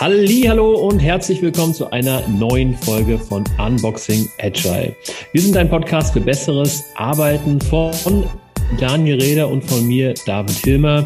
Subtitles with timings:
[0.00, 4.96] Hallo und herzlich willkommen zu einer neuen Folge von Unboxing Agile.
[5.32, 8.24] Wir sind ein Podcast für besseres Arbeiten von
[8.78, 11.04] Daniel Reder und von mir, David Hilmer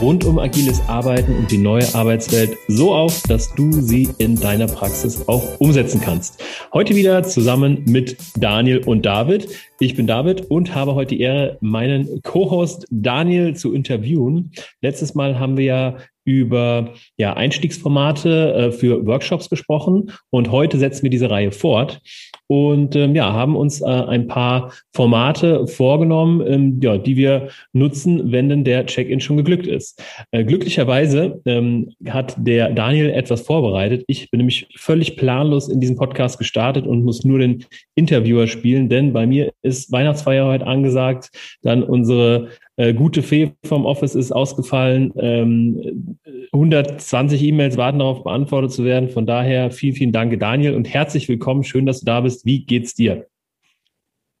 [0.00, 4.66] rund um agiles Arbeiten und die neue Arbeitswelt so auf, dass du sie in deiner
[4.66, 6.42] Praxis auch umsetzen kannst.
[6.72, 9.48] Heute wieder zusammen mit Daniel und David.
[9.80, 14.52] Ich bin David und habe heute die Ehre, meinen Co-Host Daniel zu interviewen.
[14.80, 21.04] Letztes Mal haben wir ja über ja, Einstiegsformate äh, für Workshops gesprochen und heute setzen
[21.04, 22.00] wir diese Reihe fort
[22.48, 28.32] und ähm, ja, haben uns äh, ein paar Formate vorgenommen, ähm, ja, die wir nutzen,
[28.32, 30.02] wenn denn der Check-in schon geglückt ist.
[30.32, 34.04] Äh, glücklicherweise ähm, hat der Daniel etwas vorbereitet.
[34.08, 38.88] Ich bin nämlich völlig planlos in diesen Podcast gestartet und muss nur den Interviewer spielen,
[38.88, 41.30] denn bei mir ist Weihnachtsfeier heute angesagt,
[41.62, 45.12] dann unsere äh, gute Fee vom Office ist ausgefallen.
[45.18, 46.16] Ähm,
[46.52, 49.08] 120 E-Mails warten darauf, beantwortet zu werden.
[49.08, 51.64] Von daher vielen, vielen Dank, Daniel, und herzlich willkommen.
[51.64, 52.37] Schön, dass du da bist.
[52.44, 53.26] Wie geht's dir?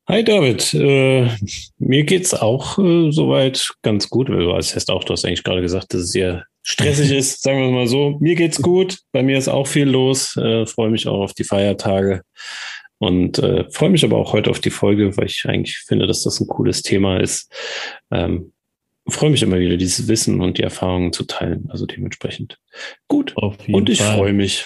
[0.08, 1.28] Hi David, äh,
[1.78, 4.30] mir geht's auch äh, soweit ganz gut.
[4.30, 7.70] Du hast auch, du hast eigentlich gerade gesagt, dass es sehr stressig ist, sagen wir
[7.70, 8.16] mal so.
[8.20, 10.34] Mir geht's gut, bei mir ist auch viel los.
[10.36, 12.22] Äh, Freue mich auch auf die Feiertage.
[12.96, 16.22] Und äh, freue mich aber auch heute auf die Folge, weil ich eigentlich finde, dass
[16.22, 17.52] das ein cooles Thema ist.
[18.10, 18.52] Ähm,
[19.06, 21.68] freue mich immer wieder, dieses Wissen und die Erfahrungen zu teilen.
[21.70, 22.58] Also dementsprechend
[23.08, 23.36] gut.
[23.36, 24.64] und ich freue mich.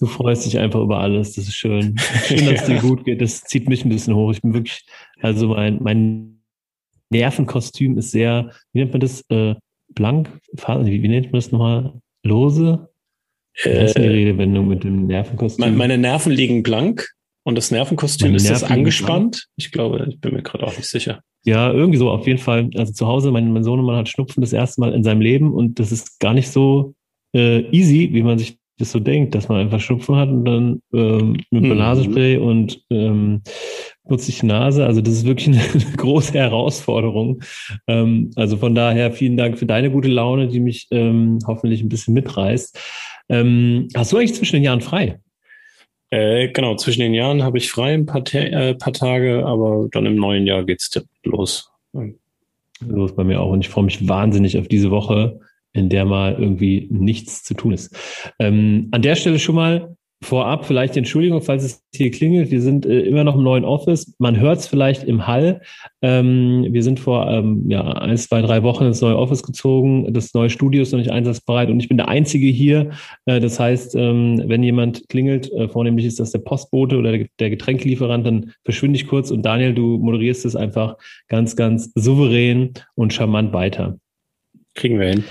[0.00, 1.34] Du freust dich einfach über alles.
[1.34, 1.96] Das ist schön.
[2.24, 3.20] Schön, dass es dir gut geht.
[3.20, 4.32] Das zieht mich ein bisschen hoch.
[4.32, 4.84] Ich bin wirklich,
[5.20, 6.40] also mein, mein
[7.10, 9.22] Nervenkostüm ist sehr, wie nennt man das?
[9.28, 9.56] Äh,
[9.90, 10.30] blank?
[10.52, 12.00] Wie, wie nennt man das nochmal?
[12.22, 12.88] Lose?
[13.64, 15.76] Was ist die äh, Redewendung mit dem Nervenkostüm?
[15.76, 17.06] Meine Nerven liegen blank
[17.42, 19.48] und das Nervenkostüm meine ist Nerven das angespannt.
[19.56, 21.20] Ich glaube, ich bin mir gerade auch nicht sicher.
[21.44, 22.70] Ja, irgendwie so, auf jeden Fall.
[22.74, 25.78] Also zu Hause, mein, mein Sohnemann hat Schnupfen das erste Mal in seinem Leben und
[25.78, 26.94] das ist gar nicht so
[27.34, 30.82] äh, easy, wie man sich das so denkt, dass man einfach Schnupfen hat und dann
[30.92, 31.76] ähm, mit mhm.
[31.76, 33.42] Nasenspray und ähm,
[34.08, 34.86] die Nase.
[34.86, 37.40] Also das ist wirklich eine, große Herausforderung.
[37.86, 41.88] Ähm, also von daher vielen Dank für deine gute Laune, die mich ähm, hoffentlich ein
[41.88, 42.78] bisschen mitreißt.
[43.28, 45.20] Ähm, hast du eigentlich zwischen den Jahren frei?
[46.10, 50.06] Äh, genau, zwischen den Jahren habe ich frei ein paar, äh, paar Tage, aber dann
[50.06, 50.90] im neuen Jahr geht's
[51.22, 51.70] los.
[52.80, 53.50] Los bei mir auch.
[53.50, 55.38] Und ich freue mich wahnsinnig auf diese Woche,
[55.72, 57.94] in der mal irgendwie nichts zu tun ist.
[58.38, 62.50] Ähm, an der Stelle schon mal Vorab vielleicht Entschuldigung, falls es hier klingelt.
[62.50, 64.14] Wir sind äh, immer noch im neuen Office.
[64.18, 65.62] Man hört es vielleicht im Hall.
[66.02, 70.12] Ähm, wir sind vor ähm, ja, ein, zwei, drei Wochen ins neue Office gezogen.
[70.12, 72.90] Das neue Studio ist noch nicht einsatzbereit und ich bin der Einzige hier.
[73.24, 77.26] Äh, das heißt, ähm, wenn jemand klingelt, äh, vornehmlich ist das der Postbote oder der,
[77.38, 80.98] der Getränkelieferant, dann verschwinde ich kurz und Daniel, du moderierst es einfach
[81.28, 83.98] ganz, ganz souverän und charmant weiter.
[84.74, 85.24] Kriegen wir hin.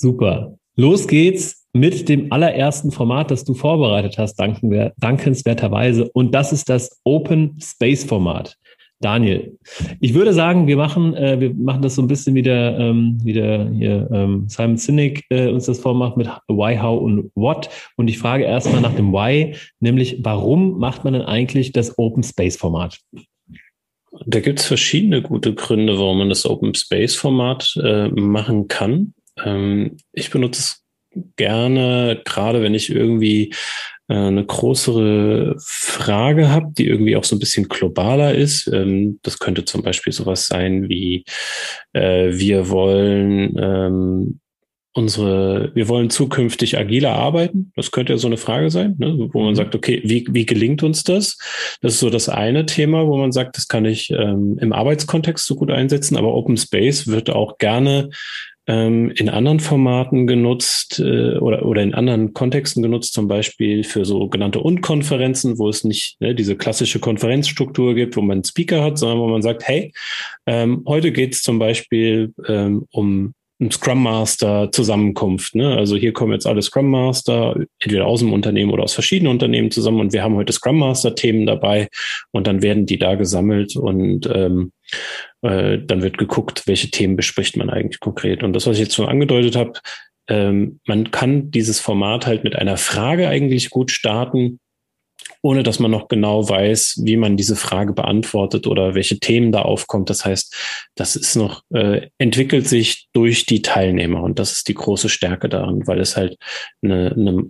[0.00, 0.56] Super.
[0.76, 6.08] Los geht's mit dem allerersten Format, das du vorbereitet hast, dankenswerterweise.
[6.12, 8.56] Und das ist das Open Space Format.
[9.00, 9.58] Daniel,
[10.00, 13.18] ich würde sagen, wir machen, äh, wir machen das so ein bisschen wie der, ähm,
[13.24, 17.68] wie der hier, ähm, Simon Sinek äh, uns das vormacht mit Why, How und What.
[17.96, 22.22] Und ich frage erstmal nach dem Why, nämlich warum macht man denn eigentlich das Open
[22.22, 23.00] Space Format?
[24.26, 29.14] Da gibt es verschiedene gute Gründe, warum man das Open Space Format äh, machen kann.
[29.44, 30.84] Ähm, ich benutze es
[31.36, 33.52] gerne, gerade wenn ich irgendwie
[34.08, 38.66] äh, eine größere Frage habe, die irgendwie auch so ein bisschen globaler ist.
[38.68, 41.24] Ähm, das könnte zum Beispiel sowas sein wie,
[41.92, 44.40] äh, wir wollen ähm,
[44.94, 47.70] unsere, wir wollen zukünftig agiler arbeiten.
[47.76, 49.28] Das könnte ja so eine Frage sein, ne?
[49.32, 49.56] wo man mhm.
[49.56, 51.38] sagt, okay, wie, wie gelingt uns das?
[51.82, 55.46] Das ist so das eine Thema, wo man sagt, das kann ich ähm, im Arbeitskontext
[55.46, 58.10] so gut einsetzen, aber Open Space wird auch gerne
[58.68, 64.04] ähm, in anderen Formaten genutzt äh, oder, oder in anderen Kontexten genutzt, zum Beispiel für
[64.04, 68.98] sogenannte Und-Konferenzen, wo es nicht ne, diese klassische Konferenzstruktur gibt, wo man einen Speaker hat,
[68.98, 69.92] sondern wo man sagt, hey,
[70.46, 75.54] ähm, heute geht es zum Beispiel ähm, um ein Scrum Master Zusammenkunft.
[75.54, 75.76] Ne?
[75.76, 79.70] Also hier kommen jetzt alle Scrum Master, entweder aus dem Unternehmen oder aus verschiedenen Unternehmen
[79.70, 81.88] zusammen und wir haben heute Scrum Master Themen dabei
[82.30, 84.72] und dann werden die da gesammelt und ähm,
[85.42, 88.42] äh, dann wird geguckt, welche Themen bespricht man eigentlich konkret.
[88.42, 89.72] Und das, was ich jetzt schon angedeutet habe,
[90.28, 94.60] ähm, man kann dieses Format halt mit einer Frage eigentlich gut starten,
[95.42, 99.62] ohne dass man noch genau weiß, wie man diese Frage beantwortet oder welche Themen da
[99.62, 100.10] aufkommt.
[100.10, 100.54] Das heißt,
[100.94, 105.48] das ist noch, äh, entwickelt sich durch die Teilnehmer und das ist die große Stärke
[105.48, 106.36] daran, weil es halt
[106.82, 107.48] eine, eine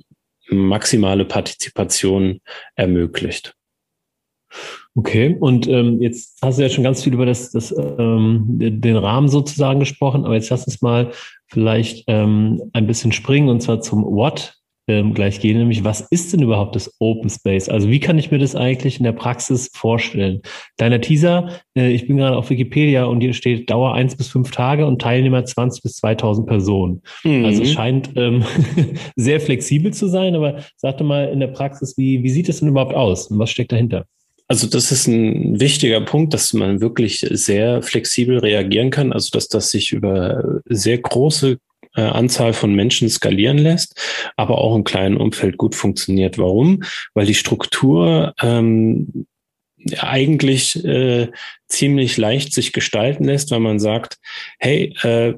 [0.50, 2.40] maximale Partizipation
[2.74, 3.54] ermöglicht.
[4.94, 8.96] Okay, und ähm, jetzt hast du ja schon ganz viel über das, das, ähm, den
[8.96, 11.12] Rahmen sozusagen gesprochen, aber jetzt lass uns mal
[11.46, 14.57] vielleicht ähm, ein bisschen springen und zwar zum What
[14.88, 17.68] ähm, gleich gehen, nämlich was ist denn überhaupt das Open Space?
[17.68, 20.40] Also wie kann ich mir das eigentlich in der Praxis vorstellen?
[20.78, 24.50] Kleiner Teaser, äh, ich bin gerade auf Wikipedia und hier steht Dauer eins bis fünf
[24.50, 27.02] Tage und Teilnehmer 20 bis 2000 Personen.
[27.22, 27.44] Mhm.
[27.44, 28.44] Also es scheint ähm,
[29.16, 32.60] sehr flexibel zu sein, aber sag doch mal in der Praxis, wie, wie sieht es
[32.60, 34.06] denn überhaupt aus und was steckt dahinter?
[34.50, 39.48] Also das ist ein wichtiger Punkt, dass man wirklich sehr flexibel reagieren kann, also dass
[39.48, 41.58] das sich über sehr große
[41.96, 44.00] äh, Anzahl von Menschen skalieren lässt,
[44.36, 46.38] aber auch im kleinen Umfeld gut funktioniert.
[46.38, 46.82] Warum?
[47.14, 49.26] Weil die Struktur ähm,
[49.98, 51.28] eigentlich äh,
[51.68, 54.18] ziemlich leicht sich gestalten lässt, weil man sagt,
[54.58, 55.34] hey, äh,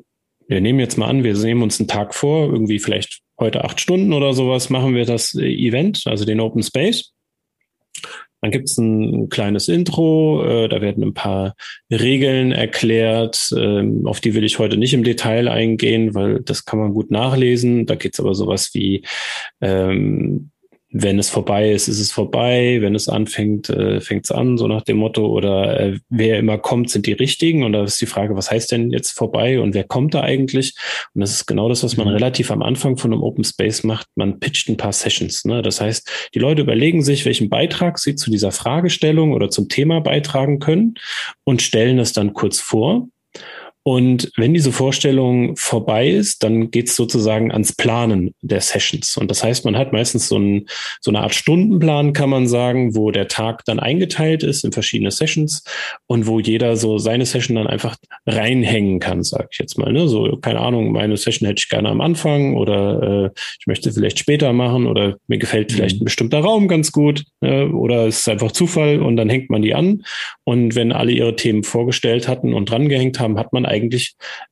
[0.49, 3.81] wir nehmen jetzt mal an, wir nehmen uns einen Tag vor, irgendwie vielleicht heute acht
[3.81, 7.13] Stunden oder sowas, machen wir das äh, Event, also den Open Space.
[8.41, 11.55] Dann gibt es ein kleines Intro, äh, da werden ein paar
[11.91, 16.79] Regeln erklärt, ähm, auf die will ich heute nicht im Detail eingehen, weil das kann
[16.79, 17.87] man gut nachlesen.
[17.87, 19.05] Da geht es aber sowas wie
[19.61, 20.51] ähm,
[20.93, 22.79] wenn es vorbei ist, ist es vorbei.
[22.81, 25.27] Wenn es anfängt, äh, fängt es an, so nach dem Motto.
[25.27, 27.63] Oder äh, wer immer kommt, sind die richtigen.
[27.63, 30.75] Und da ist die Frage, was heißt denn jetzt vorbei und wer kommt da eigentlich?
[31.15, 32.15] Und das ist genau das, was man mhm.
[32.15, 34.09] relativ am Anfang von einem Open Space macht.
[34.17, 35.45] Man pitcht ein paar Sessions.
[35.45, 35.63] Ne?
[35.63, 40.01] Das heißt, die Leute überlegen sich, welchen Beitrag sie zu dieser Fragestellung oder zum Thema
[40.01, 40.95] beitragen können
[41.45, 43.09] und stellen es dann kurz vor.
[43.91, 49.17] Und wenn diese Vorstellung vorbei ist, dann geht es sozusagen ans Planen der Sessions.
[49.17, 50.67] Und das heißt, man hat meistens so, ein,
[51.01, 55.11] so eine Art Stundenplan, kann man sagen, wo der Tag dann eingeteilt ist in verschiedene
[55.11, 55.65] Sessions
[56.07, 57.97] und wo jeder so seine Session dann einfach
[58.27, 59.93] reinhängen kann, sage ich jetzt mal.
[59.93, 60.07] Ne?
[60.07, 64.21] So, keine Ahnung, meine Session hätte ich gerne am Anfang oder äh, ich möchte vielleicht
[64.21, 66.03] später machen oder mir gefällt vielleicht mhm.
[66.03, 69.63] ein bestimmter Raum ganz gut äh, oder es ist einfach Zufall und dann hängt man
[69.63, 70.05] die an.
[70.45, 73.80] Und wenn alle ihre Themen vorgestellt hatten und drangehängt haben, hat man eigentlich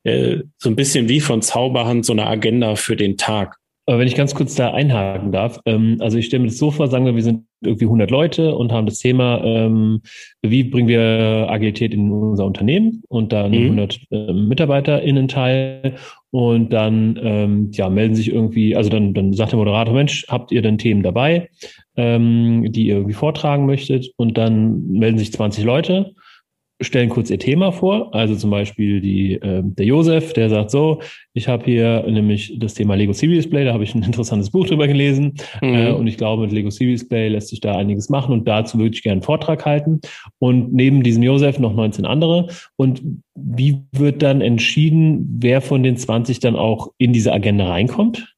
[0.03, 3.59] äh, so ein bisschen wie von Zauberhand so eine Agenda für den Tag.
[3.89, 6.69] Aber wenn ich ganz kurz da einhaken darf, ähm, also ich stelle mir das so
[6.69, 10.01] vor, sagen wir, wir sind irgendwie 100 Leute und haben das Thema, ähm,
[10.43, 13.79] wie bringen wir Agilität in unser Unternehmen und dann mhm.
[13.79, 15.95] 100 äh, MitarbeiterInnen teil
[16.29, 20.51] und dann ähm, ja, melden sich irgendwie, also dann, dann sagt der Moderator, Mensch, habt
[20.51, 21.49] ihr denn Themen dabei,
[21.97, 26.13] ähm, die ihr irgendwie vortragen möchtet und dann melden sich 20 Leute
[26.81, 28.13] stellen kurz ihr Thema vor.
[28.13, 31.01] Also zum Beispiel die, äh, der Josef, der sagt so,
[31.33, 34.67] ich habe hier nämlich das Thema Lego CV Display, da habe ich ein interessantes Buch
[34.67, 35.73] drüber gelesen mhm.
[35.73, 38.77] äh, und ich glaube, mit Lego CV Display lässt sich da einiges machen und dazu
[38.77, 39.99] würde ich gerne einen Vortrag halten.
[40.39, 42.47] Und neben diesem Josef noch 19 andere.
[42.75, 43.01] Und
[43.35, 48.35] wie wird dann entschieden, wer von den 20 dann auch in diese Agenda reinkommt?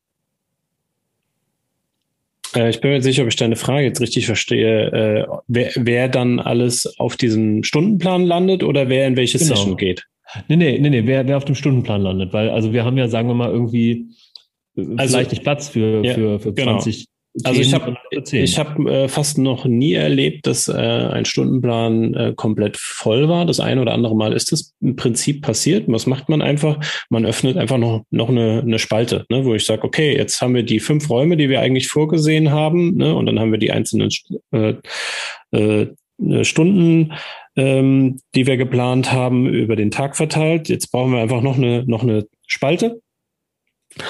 [2.56, 4.92] Äh, ich bin mir nicht sicher, ob ich deine Frage jetzt richtig verstehe.
[4.92, 9.56] Äh, wer, wer dann alles auf diesem Stundenplan landet oder wer in welche genau.
[9.56, 10.08] Session geht?
[10.48, 12.34] Nee, nee, nee, nee, wer, wer auf dem Stundenplan landet.
[12.34, 14.08] Weil, also wir haben ja, sagen wir mal, irgendwie
[14.76, 17.06] äh, also, vielleicht nicht Platz für, ja, für, für 20, genau.
[17.44, 17.96] Also ich habe
[18.32, 23.46] ich hab, äh, fast noch nie erlebt, dass äh, ein Stundenplan äh, komplett voll war.
[23.46, 25.86] Das eine oder andere Mal ist das im Prinzip passiert.
[25.88, 26.78] Was macht man einfach?
[27.10, 30.56] Man öffnet einfach noch, noch eine, eine Spalte, ne, wo ich sage, okay, jetzt haben
[30.56, 33.72] wir die fünf Räume, die wir eigentlich vorgesehen haben, ne, und dann haben wir die
[33.72, 34.10] einzelnen
[34.52, 34.74] äh,
[35.52, 35.88] äh,
[36.44, 37.14] Stunden,
[37.56, 40.68] ähm, die wir geplant haben, über den Tag verteilt.
[40.68, 43.00] Jetzt brauchen wir einfach noch eine, noch eine Spalte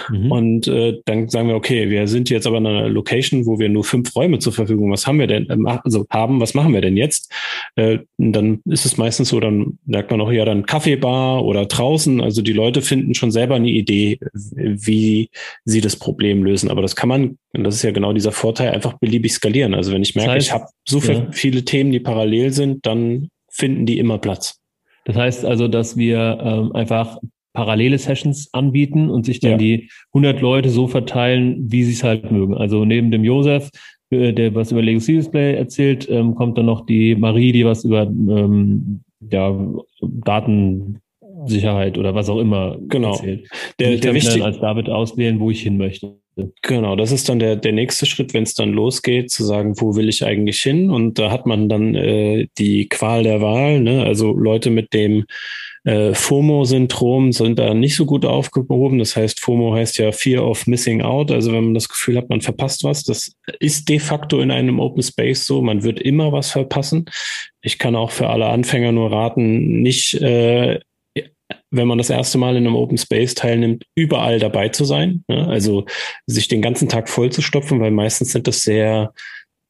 [0.09, 0.31] Mhm.
[0.31, 3.69] Und äh, dann sagen wir, okay, wir sind jetzt aber in einer Location, wo wir
[3.69, 4.91] nur fünf Räume zur Verfügung.
[4.91, 5.47] Was haben wir denn?
[5.50, 7.31] Ähm, also haben, was machen wir denn jetzt?
[7.75, 12.21] Äh, dann ist es meistens so, dann sagt man auch ja dann Kaffeebar oder draußen.
[12.21, 15.29] Also die Leute finden schon selber eine Idee, wie
[15.65, 16.69] sie das Problem lösen.
[16.69, 19.73] Aber das kann man, und das ist ja genau dieser Vorteil, einfach beliebig skalieren.
[19.73, 21.27] Also wenn ich merke, das heißt, ich habe so ja.
[21.31, 24.59] viele Themen, die parallel sind, dann finden die immer Platz.
[25.05, 27.17] Das heißt also, dass wir ähm, einfach
[27.53, 29.58] parallele Sessions anbieten und sich dann ja.
[29.58, 32.55] die 100 Leute so verteilen, wie sie es halt mögen.
[32.55, 33.70] Also neben dem Josef,
[34.10, 37.84] äh, der was über Legacy Display erzählt, ähm, kommt dann noch die Marie, die was
[37.84, 39.53] über ähm, ja,
[40.01, 43.12] Datensicherheit oder was auch immer genau.
[43.12, 43.48] erzählt.
[43.79, 46.15] Der, der wichtig dann als David auswählen, wo ich hin möchte.
[46.62, 49.96] Genau, das ist dann der, der nächste Schritt, wenn es dann losgeht, zu sagen, wo
[49.96, 50.89] will ich eigentlich hin?
[50.89, 54.03] Und da hat man dann äh, die Qual der Wahl, ne?
[54.03, 55.25] also Leute mit dem
[55.83, 59.00] äh, FOMO-Syndrom sind da nicht so gut aufgehoben.
[59.00, 61.31] Das heißt, FOMO heißt ja Fear of Missing Out.
[61.31, 64.79] Also wenn man das Gefühl hat, man verpasst was, das ist de facto in einem
[64.79, 65.61] Open Space so.
[65.61, 67.05] Man wird immer was verpassen.
[67.61, 70.79] Ich kann auch für alle Anfänger nur raten, nicht äh,
[71.69, 75.23] wenn man das erste Mal in einem Open Space teilnimmt, überall dabei zu sein.
[75.27, 75.47] Ne?
[75.47, 75.85] Also
[76.25, 79.13] sich den ganzen Tag voll zu stopfen, weil meistens sind das sehr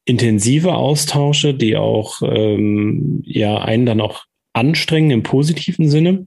[0.05, 6.25] intensive Austausche, die auch ähm, ja einen dann auch anstrengen im positiven Sinne.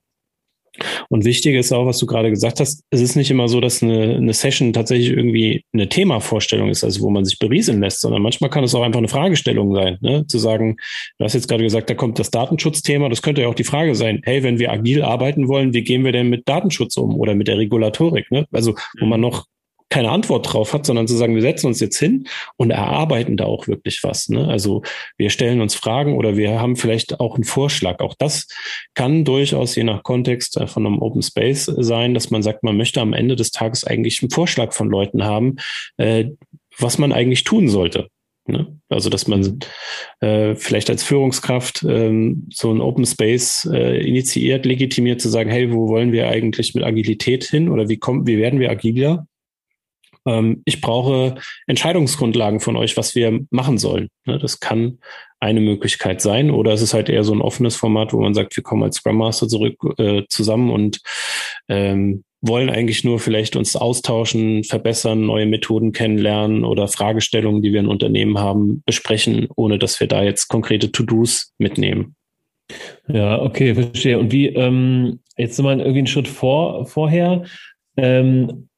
[1.09, 3.83] Und wichtig ist auch, was du gerade gesagt hast, es ist nicht immer so, dass
[3.83, 8.23] eine, eine Session tatsächlich irgendwie eine Themavorstellung ist, also wo man sich berieseln lässt, sondern
[8.23, 9.99] manchmal kann es auch einfach eine Fragestellung sein.
[10.01, 10.27] Ne?
[10.27, 10.77] Zu sagen,
[11.19, 13.95] du hast jetzt gerade gesagt, da kommt das Datenschutzthema, das könnte ja auch die Frage
[13.95, 17.35] sein, hey, wenn wir agil arbeiten wollen, wie gehen wir denn mit Datenschutz um oder
[17.35, 18.31] mit der Regulatorik?
[18.31, 18.47] Ne?
[18.51, 19.47] Also wo man noch
[19.91, 22.27] keine Antwort drauf hat, sondern zu sagen, wir setzen uns jetzt hin
[22.57, 24.29] und erarbeiten da auch wirklich was.
[24.29, 24.49] Ne?
[24.49, 24.83] Also
[25.17, 28.01] wir stellen uns Fragen oder wir haben vielleicht auch einen Vorschlag.
[28.01, 28.49] Auch das
[28.95, 32.77] kann durchaus je nach Kontext äh, von einem Open Space sein, dass man sagt, man
[32.77, 35.57] möchte am Ende des Tages eigentlich einen Vorschlag von Leuten haben,
[35.97, 36.27] äh,
[36.79, 38.09] was man eigentlich tun sollte.
[38.47, 38.79] Ne?
[38.89, 39.59] Also, dass man
[40.21, 45.73] äh, vielleicht als Führungskraft ähm, so ein Open Space äh, initiiert, legitimiert, zu sagen, hey,
[45.73, 49.27] wo wollen wir eigentlich mit Agilität hin oder wie kommen, wie werden wir agiler?
[50.27, 54.09] Ähm, ich brauche Entscheidungsgrundlagen von euch, was wir machen sollen.
[54.27, 54.99] Ne, das kann
[55.41, 56.51] eine Möglichkeit sein.
[56.51, 58.97] Oder es ist halt eher so ein offenes Format, wo man sagt, wir kommen als
[58.97, 61.01] Scrum Master zurück äh, zusammen und
[61.69, 67.81] ähm, wollen eigentlich nur vielleicht uns austauschen, verbessern, neue Methoden kennenlernen oder Fragestellungen, die wir
[67.81, 72.17] in Unternehmen haben, besprechen, ohne dass wir da jetzt konkrete To-Dos mitnehmen.
[73.09, 74.19] Ja, okay, verstehe.
[74.19, 77.45] Und wie, ähm, jetzt mal irgendwie einen Schritt vor, vorher.
[77.97, 78.69] Ähm,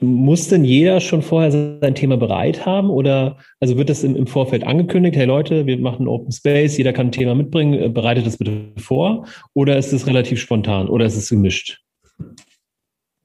[0.00, 4.26] muss denn jeder schon vorher sein Thema bereit haben oder also wird das im, im,
[4.26, 8.26] Vorfeld angekündigt, hey Leute, wir machen Open Space, jeder kann ein Thema mitbringen, äh, bereitet
[8.26, 11.80] das bitte vor oder ist es relativ spontan oder ist es gemischt?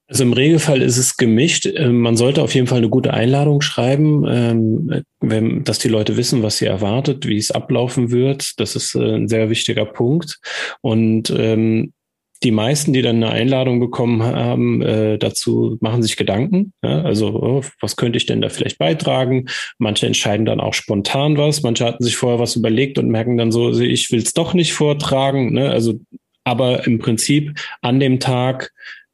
[0.08, 1.66] Also im Regelfall ist es gemischt.
[1.66, 6.44] Ähm, man sollte auf jeden Fall eine gute Einladung schreiben, ähm, dass die Leute wissen,
[6.44, 8.60] was sie erwartet, wie es ablaufen wird.
[8.60, 10.40] Das ist äh, ein sehr wichtiger Punkt.
[10.82, 11.94] Und ähm,
[12.44, 16.74] die meisten, die dann eine Einladung bekommen haben, äh, dazu machen sich Gedanken.
[16.84, 17.02] Ja?
[17.02, 19.46] Also, oh, was könnte ich denn da vielleicht beitragen?
[19.78, 21.64] Manche entscheiden dann auch spontan was.
[21.64, 24.74] Manche hatten sich vorher was überlegt und merken dann so, ich will es doch nicht
[24.74, 25.54] vortragen.
[25.54, 25.70] Ne?
[25.70, 26.00] Also,
[26.44, 28.72] aber im Prinzip an dem Tag,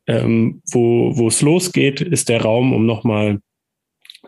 [0.08, 3.40] ähm, wo wo es losgeht, ist der Raum, um nochmal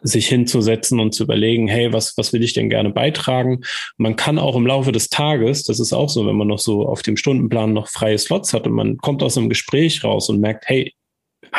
[0.02, 3.62] sich hinzusetzen und zu überlegen, hey, was, was will ich denn gerne beitragen?
[3.98, 6.88] Man kann auch im Laufe des Tages, das ist auch so, wenn man noch so
[6.88, 10.40] auf dem Stundenplan noch freie Slots hat und man kommt aus einem Gespräch raus und
[10.40, 10.94] merkt, hey,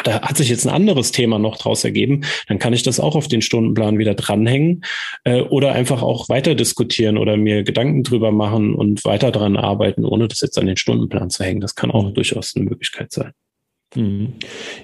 [0.04, 3.14] da hat sich jetzt ein anderes Thema noch draus ergeben, dann kann ich das auch
[3.14, 4.84] auf den Stundenplan wieder dranhängen
[5.24, 10.04] äh, oder einfach auch weiter diskutieren oder mir Gedanken drüber machen und weiter dran arbeiten,
[10.04, 11.60] ohne das jetzt an den Stundenplan zu hängen.
[11.60, 12.14] Das kann auch mhm.
[12.14, 13.32] durchaus eine Möglichkeit sein.
[13.94, 14.34] Mhm.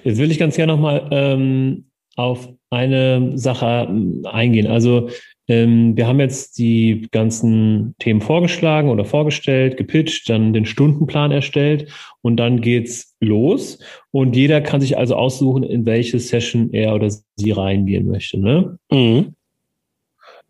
[0.03, 1.88] Jetzt will ich ganz gerne nochmal ähm,
[2.19, 4.67] auf eine Sache ähm, eingehen.
[4.67, 5.09] Also
[5.47, 11.89] ähm, wir haben jetzt die ganzen Themen vorgeschlagen oder vorgestellt, gepitcht, dann den Stundenplan erstellt
[12.21, 13.79] und dann geht's los.
[14.11, 18.37] Und jeder kann sich also aussuchen, in welche Session er oder sie reingehen möchte.
[18.37, 18.77] Ne?
[18.91, 19.33] Mhm.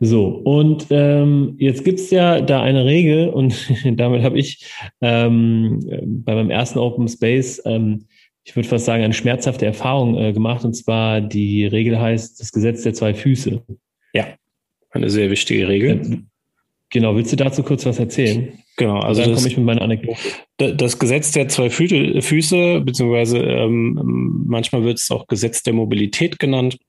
[0.01, 4.65] So, und ähm, jetzt gibt's ja da eine Regel und damit habe ich
[5.01, 5.81] ähm,
[6.25, 8.05] bei meinem ersten Open Space ähm,
[8.49, 10.65] ich würde fast sagen, eine schmerzhafte Erfahrung äh, gemacht.
[10.65, 13.61] Und zwar die Regel heißt das Gesetz der zwei Füße.
[14.13, 14.25] Ja,
[14.89, 16.01] eine sehr wichtige Regel.
[16.01, 16.17] Äh,
[16.89, 18.57] genau, willst du dazu kurz was erzählen?
[18.75, 20.17] Genau, also dann komme ich mit meiner Anekdote.
[20.57, 26.79] Das Gesetz der zwei Füße, beziehungsweise ähm, manchmal wird es auch Gesetz der Mobilität genannt,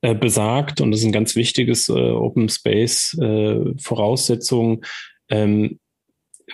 [0.00, 4.86] äh, besagt, und das ist ein ganz wichtiges äh, Open Space äh, Voraussetzung,
[5.28, 5.80] ähm,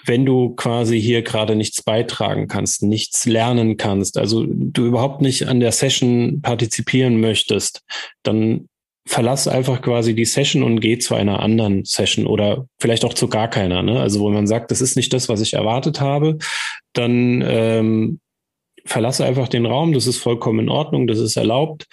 [0.04, 5.48] wenn du quasi hier gerade nichts beitragen kannst, nichts lernen kannst, also du überhaupt nicht
[5.48, 7.82] an der Session partizipieren möchtest,
[8.22, 8.68] dann
[9.06, 13.28] verlass einfach quasi die Session und geh zu einer anderen Session oder vielleicht auch zu
[13.28, 13.82] gar keiner.
[13.82, 14.00] Ne?
[14.00, 16.38] Also wo man sagt, das ist nicht das, was ich erwartet habe,
[16.92, 18.20] dann ähm,
[18.84, 19.92] verlasse einfach den Raum.
[19.92, 21.86] Das ist vollkommen in Ordnung, das ist erlaubt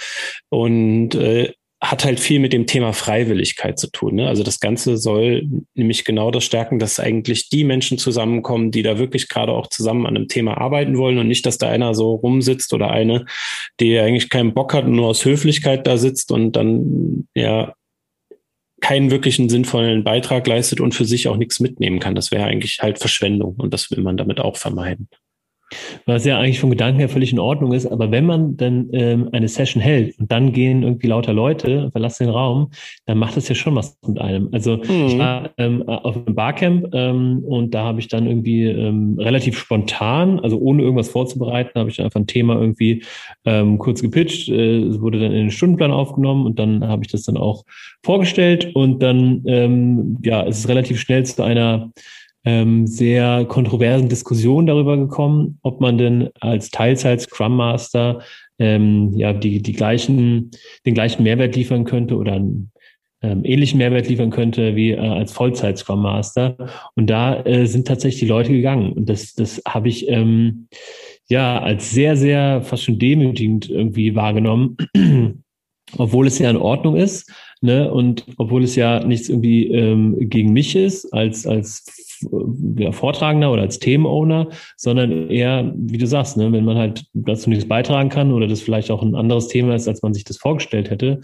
[0.50, 4.15] und äh, hat halt viel mit dem Thema Freiwilligkeit zu tun.
[4.15, 4.27] Ne?
[4.29, 8.97] Also das Ganze soll nämlich genau das stärken, dass eigentlich die Menschen zusammenkommen, die da
[8.97, 12.13] wirklich gerade auch zusammen an einem Thema arbeiten wollen und nicht, dass da einer so
[12.13, 13.25] rumsitzt oder eine,
[13.81, 17.73] die eigentlich keinen Bock hat und nur aus Höflichkeit da sitzt und dann ja
[18.79, 22.15] keinen wirklichen sinnvollen Beitrag leistet und für sich auch nichts mitnehmen kann.
[22.15, 25.09] Das wäre eigentlich halt Verschwendung und das will man damit auch vermeiden.
[26.05, 29.29] Was ja eigentlich vom Gedanken her völlig in Ordnung ist, aber wenn man dann ähm,
[29.31, 32.71] eine Session hält und dann gehen irgendwie lauter Leute, verlassen den Raum,
[33.05, 34.49] dann macht das ja schon was mit einem.
[34.51, 35.07] Also mhm.
[35.07, 39.57] ich war ähm, auf einem Barcamp ähm, und da habe ich dann irgendwie ähm, relativ
[39.57, 43.03] spontan, also ohne irgendwas vorzubereiten, habe ich dann einfach ein Thema irgendwie
[43.45, 47.11] ähm, kurz gepitcht, äh, es wurde dann in den Stundenplan aufgenommen und dann habe ich
[47.11, 47.65] das dann auch
[48.03, 51.91] vorgestellt und dann ähm, ja, es ist relativ schnell zu einer
[52.45, 58.21] ähm, sehr kontroversen Diskussionen darüber gekommen, ob man denn als Teilzeit-Scrum Master
[58.59, 60.51] ähm, ja die, die gleichen,
[60.85, 62.71] den gleichen Mehrwert liefern könnte oder einen
[63.23, 66.57] ähm, ähnlichen Mehrwert liefern könnte wie äh, als Vollzeit-Scrum Master.
[66.95, 68.91] Und da äh, sind tatsächlich die Leute gegangen.
[68.91, 70.67] Und das, das habe ich ähm,
[71.29, 74.75] ja als sehr, sehr fast schon demütigend irgendwie wahrgenommen,
[75.97, 77.31] obwohl es ja in Ordnung ist.
[77.62, 77.89] Ne?
[77.91, 81.85] Und obwohl es ja nichts irgendwie ähm, gegen mich ist als, als
[82.77, 87.49] ja, Vortragender oder als Themenowner, sondern eher, wie du sagst, ne, wenn man halt dazu
[87.49, 90.37] nichts beitragen kann oder das vielleicht auch ein anderes Thema ist, als man sich das
[90.37, 91.21] vorgestellt hätte,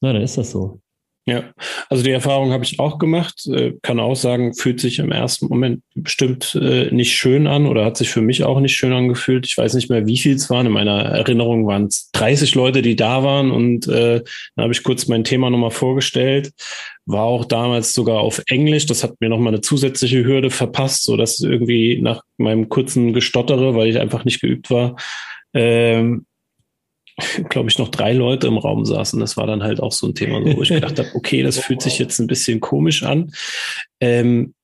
[0.00, 0.80] na, dann ist das so.
[1.28, 1.44] Ja,
[1.90, 3.46] also die Erfahrung habe ich auch gemacht.
[3.52, 7.84] Äh, kann auch sagen, fühlt sich im ersten Moment bestimmt äh, nicht schön an oder
[7.84, 9.44] hat sich für mich auch nicht schön angefühlt.
[9.44, 10.64] Ich weiß nicht mehr, wie viel es waren.
[10.64, 14.22] In meiner Erinnerung waren es 30 Leute, die da waren und äh,
[14.56, 16.50] dann habe ich kurz mein Thema nochmal vorgestellt.
[17.04, 18.86] War auch damals sogar auf Englisch.
[18.86, 23.74] Das hat mir nochmal eine zusätzliche Hürde verpasst, so dass irgendwie nach meinem kurzen Gestottere,
[23.74, 24.96] weil ich einfach nicht geübt war,
[25.52, 26.24] ähm,
[27.48, 29.18] glaube ich, noch drei Leute im Raum saßen.
[29.20, 31.82] Das war dann halt auch so ein Thema, wo ich gedacht habe, okay, das fühlt
[31.82, 33.32] sich jetzt ein bisschen komisch an.
[34.00, 34.54] Ähm,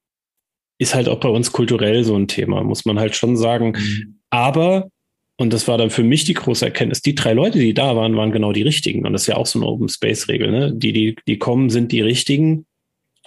[0.78, 3.74] ist halt auch bei uns kulturell so ein Thema, muss man halt schon sagen.
[3.76, 4.20] Mhm.
[4.30, 4.88] Aber,
[5.36, 8.16] und das war dann für mich die große Erkenntnis, die drei Leute, die da waren,
[8.16, 9.06] waren genau die richtigen.
[9.06, 10.50] Und das ist ja auch so eine Open Space Regel.
[10.50, 10.72] Ne?
[10.74, 12.66] Die, die, die kommen, sind die richtigen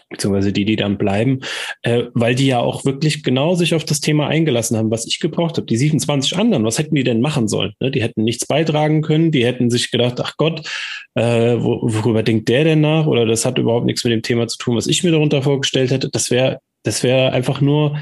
[0.10, 1.40] beziehungsweise die, die dann bleiben,
[1.82, 5.20] äh, weil die ja auch wirklich genau sich auf das Thema eingelassen haben, was ich
[5.20, 5.68] gebraucht habe.
[5.68, 7.74] Die 27 anderen, was hätten die denn machen sollen?
[7.80, 7.92] Ne?
[7.92, 10.68] Die hätten nichts beitragen können, die hätten sich gedacht, ach Gott,
[11.16, 13.06] äh, wo, worüber denkt der denn nach?
[13.06, 15.92] Oder das hat überhaupt nichts mit dem Thema zu tun, was ich mir darunter vorgestellt
[15.92, 16.10] hätte.
[16.10, 17.98] Das wäre das wäre einfach nur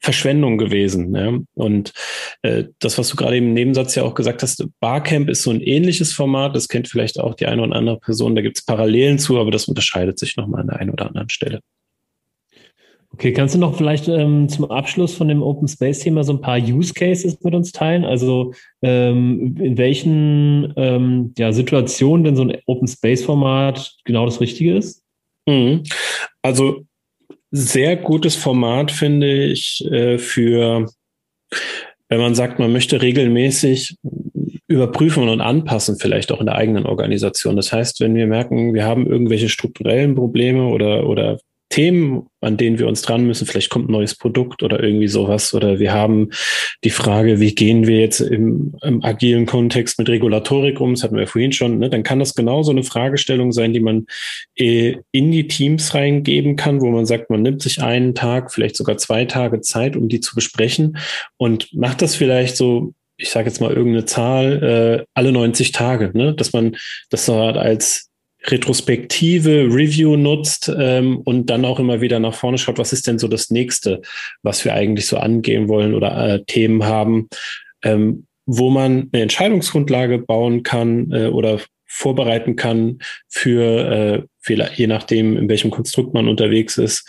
[0.00, 1.10] Verschwendung gewesen.
[1.10, 1.44] Ne?
[1.54, 1.92] Und
[2.42, 5.60] äh, das, was du gerade im Nebensatz ja auch gesagt hast, Barcamp ist so ein
[5.60, 9.18] ähnliches Format, das kennt vielleicht auch die eine oder andere Person, da gibt es Parallelen
[9.18, 11.60] zu, aber das unterscheidet sich nochmal an der einen oder anderen Stelle.
[13.12, 16.58] Okay, kannst du noch vielleicht ähm, zum Abschluss von dem Open Space-Thema so ein paar
[16.58, 18.04] Use Cases mit uns teilen?
[18.04, 24.76] Also ähm, in welchen ähm, ja, Situationen denn so ein Open Space-Format genau das Richtige
[24.76, 25.02] ist?
[25.46, 25.82] Mhm.
[26.40, 26.86] Also
[27.50, 30.86] sehr gutes Format, finde ich, äh, für,
[32.08, 33.96] wenn man sagt, man möchte regelmäßig
[34.68, 37.56] überprüfen und anpassen, vielleicht auch in der eigenen Organisation.
[37.56, 42.78] Das heißt, wenn wir merken, wir haben irgendwelche strukturellen Probleme oder, oder Themen, an denen
[42.80, 43.46] wir uns dran müssen.
[43.46, 45.54] Vielleicht kommt ein neues Produkt oder irgendwie sowas.
[45.54, 46.30] Oder wir haben
[46.82, 50.94] die Frage, wie gehen wir jetzt im, im agilen Kontext mit Regulatorik um?
[50.94, 51.78] Das hatten wir vorhin schon.
[51.78, 51.88] Ne?
[51.88, 54.06] Dann kann das genauso eine Fragestellung sein, die man
[54.56, 58.76] äh, in die Teams reingeben kann, wo man sagt, man nimmt sich einen Tag, vielleicht
[58.76, 60.98] sogar zwei Tage Zeit, um die zu besprechen
[61.36, 66.10] und macht das vielleicht so ich sage jetzt mal irgendeine Zahl, äh, alle 90 Tage,
[66.14, 66.34] ne?
[66.34, 66.76] dass man
[67.10, 68.09] das so als
[68.46, 73.18] retrospektive Review nutzt ähm, und dann auch immer wieder nach vorne schaut, was ist denn
[73.18, 74.00] so das nächste,
[74.42, 77.28] was wir eigentlich so angehen wollen oder äh, Themen haben,
[77.82, 85.36] ähm, wo man eine Entscheidungsgrundlage bauen kann äh, oder vorbereiten kann für, äh, je nachdem,
[85.36, 87.08] in welchem Konstrukt man unterwegs ist,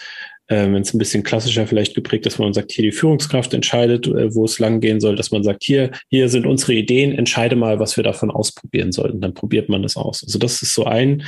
[0.52, 3.54] äh, wenn es ein bisschen klassischer vielleicht geprägt ist, wo man sagt, hier die Führungskraft
[3.54, 7.14] entscheidet, äh, wo es lang gehen soll, dass man sagt, hier, hier sind unsere Ideen,
[7.14, 9.22] entscheide mal, was wir davon ausprobieren sollten.
[9.22, 10.24] Dann probiert man das aus.
[10.24, 11.24] Also das ist so ein,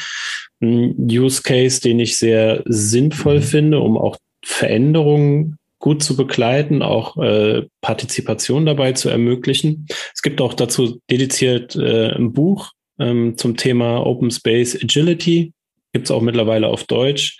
[0.62, 3.43] ein Use Case, den ich sehr sinnvoll mhm.
[3.43, 9.88] finde, um auch Veränderungen gut zu begleiten, auch äh, Partizipation dabei zu ermöglichen.
[10.13, 15.53] Es gibt auch dazu dediziert äh, ein Buch ähm, zum Thema Open Space Agility.
[15.93, 17.38] Gibt es auch mittlerweile auf Deutsch.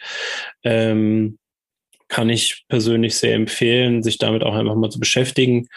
[0.64, 1.38] Ähm,
[2.14, 5.68] kann ich persönlich sehr empfehlen, sich damit auch einfach mal zu beschäftigen.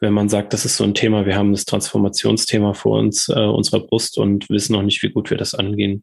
[0.00, 3.40] Wenn man sagt, das ist so ein Thema, wir haben das Transformationsthema vor uns, äh,
[3.40, 6.02] unserer Brust und wissen noch nicht, wie gut wir das angehen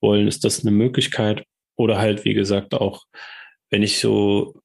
[0.00, 1.44] wollen, ist das eine Möglichkeit.
[1.76, 3.04] Oder halt, wie gesagt, auch
[3.70, 4.60] wenn ich so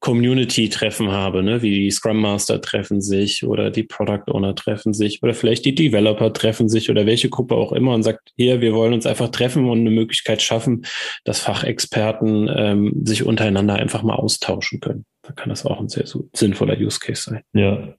[0.00, 1.62] Community-Treffen habe, ne?
[1.62, 5.74] wie die Scrum Master treffen sich oder die Product Owner treffen sich oder vielleicht die
[5.74, 9.28] Developer treffen sich oder welche Gruppe auch immer und sagt, hier, wir wollen uns einfach
[9.28, 10.86] treffen und eine Möglichkeit schaffen,
[11.24, 15.04] dass Fachexperten ähm, sich untereinander einfach mal austauschen können.
[15.22, 17.42] Da kann das auch ein sehr sinnvoller Use Case sein.
[17.52, 17.94] Ja.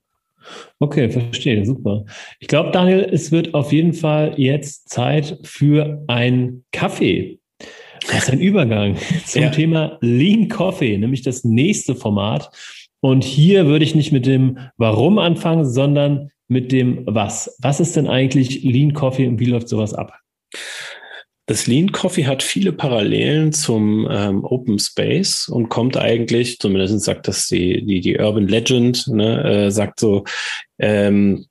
[0.79, 2.05] Okay, verstehe, super.
[2.39, 7.39] Ich glaube, Daniel, es wird auf jeden Fall jetzt Zeit für ein Kaffee.
[8.07, 9.49] Das ist ein Übergang zum ja.
[9.49, 12.49] Thema Lean Coffee, nämlich das nächste Format.
[12.99, 17.57] Und hier würde ich nicht mit dem Warum anfangen, sondern mit dem Was.
[17.61, 20.19] Was ist denn eigentlich Lean Coffee und wie läuft sowas ab?
[21.45, 27.27] Das Lean Coffee hat viele Parallelen zum ähm, Open Space und kommt eigentlich, zumindest sagt
[27.29, 30.25] das die, die, die Urban Legend, ne, äh, sagt so,
[30.77, 31.45] ähm,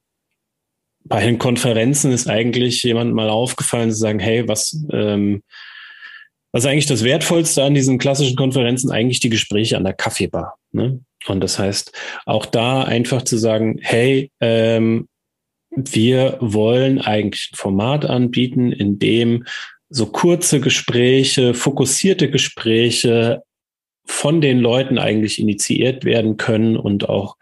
[1.04, 5.42] bei den Konferenzen ist eigentlich jemand mal aufgefallen zu sagen, hey, was, ähm,
[6.56, 8.90] was ist eigentlich das Wertvollste an diesen klassischen Konferenzen?
[8.90, 10.56] Eigentlich die Gespräche an der Kaffeebar.
[10.72, 11.00] Ne?
[11.26, 11.92] Und das heißt,
[12.24, 15.06] auch da einfach zu sagen, hey, ähm,
[15.68, 19.44] wir wollen eigentlich ein Format anbieten, in dem
[19.90, 23.42] so kurze Gespräche, fokussierte Gespräche
[24.06, 27.36] von den Leuten eigentlich initiiert werden können und auch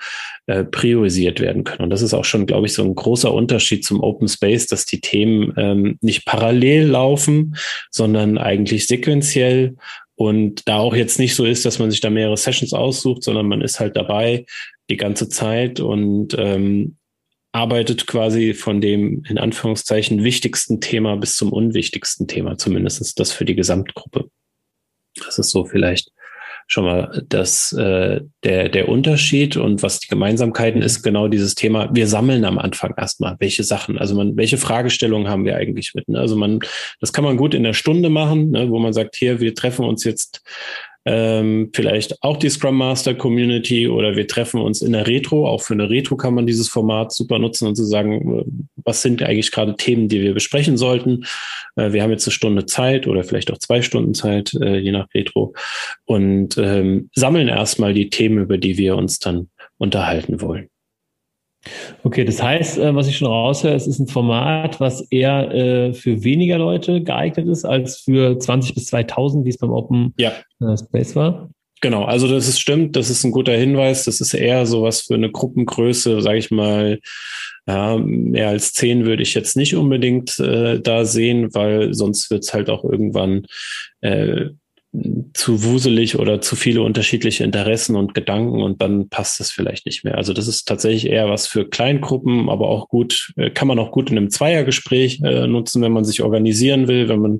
[0.46, 1.84] äh, priorisiert werden können.
[1.84, 4.86] Und das ist auch schon, glaube ich, so ein großer Unterschied zum Open Space, dass
[4.86, 7.56] die Themen ähm, nicht parallel laufen,
[7.90, 9.76] sondern eigentlich sequenziell
[10.16, 13.46] und da auch jetzt nicht so ist, dass man sich da mehrere Sessions aussucht, sondern
[13.46, 14.46] man ist halt dabei
[14.88, 16.96] die ganze Zeit und ähm,
[17.52, 23.44] arbeitet quasi von dem in Anführungszeichen wichtigsten Thema bis zum unwichtigsten Thema, zumindest das für
[23.44, 24.28] die Gesamtgruppe.
[25.24, 26.10] Das ist so vielleicht
[26.74, 31.88] schon mal das, äh, der, der Unterschied und was die Gemeinsamkeiten ist, genau dieses Thema.
[31.94, 36.08] Wir sammeln am Anfang erstmal, welche Sachen, also man, welche Fragestellungen haben wir eigentlich mit.
[36.08, 36.18] Ne?
[36.18, 36.58] Also man,
[37.00, 39.84] das kann man gut in der Stunde machen, ne, wo man sagt, hier, wir treffen
[39.84, 40.42] uns jetzt
[41.06, 45.46] ähm, vielleicht auch die Scrum Master Community oder wir treffen uns in der Retro.
[45.46, 48.44] Auch für eine Retro kann man dieses Format super nutzen und zu sagen, äh,
[48.84, 51.24] was sind eigentlich gerade Themen, die wir besprechen sollten.
[51.76, 54.92] Äh, wir haben jetzt eine Stunde Zeit oder vielleicht auch zwei Stunden Zeit, äh, je
[54.92, 55.54] nach Retro
[56.06, 60.68] und ähm, sammeln erstmal die Themen, über die wir uns dann unterhalten wollen.
[62.02, 65.94] Okay, das heißt, äh, was ich schon raushöre, es ist ein Format, was eher äh,
[65.94, 70.32] für weniger Leute geeignet ist als für 20 bis 2000, wie es beim Open ja.
[70.60, 71.50] Äh, Space war.
[71.80, 74.04] Genau, also das ist stimmt, das ist ein guter Hinweis.
[74.04, 76.98] Das ist eher sowas für eine Gruppengröße, sage ich mal,
[77.66, 82.44] ja, mehr als zehn würde ich jetzt nicht unbedingt äh, da sehen, weil sonst wird
[82.44, 83.46] es halt auch irgendwann
[84.00, 84.46] äh,
[85.32, 90.04] zu wuselig oder zu viele unterschiedliche Interessen und Gedanken und dann passt es vielleicht nicht
[90.04, 90.16] mehr.
[90.16, 93.90] Also das ist tatsächlich eher was für Kleingruppen, aber auch gut, äh, kann man auch
[93.90, 97.38] gut in einem Zweiergespräch äh, nutzen, wenn man sich organisieren will, wenn man,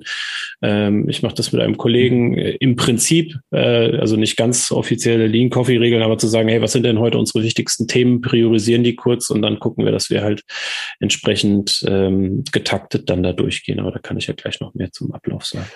[0.61, 5.27] ähm, ich mache das mit einem Kollegen äh, im Prinzip, äh, also nicht ganz offizielle
[5.27, 8.83] Lean Coffee Regeln, aber zu sagen, hey, was sind denn heute unsere wichtigsten Themen, priorisieren
[8.83, 10.43] die kurz und dann gucken wir, dass wir halt
[10.99, 13.79] entsprechend ähm, getaktet dann da durchgehen.
[13.79, 15.67] Aber da kann ich ja gleich noch mehr zum Ablauf sagen.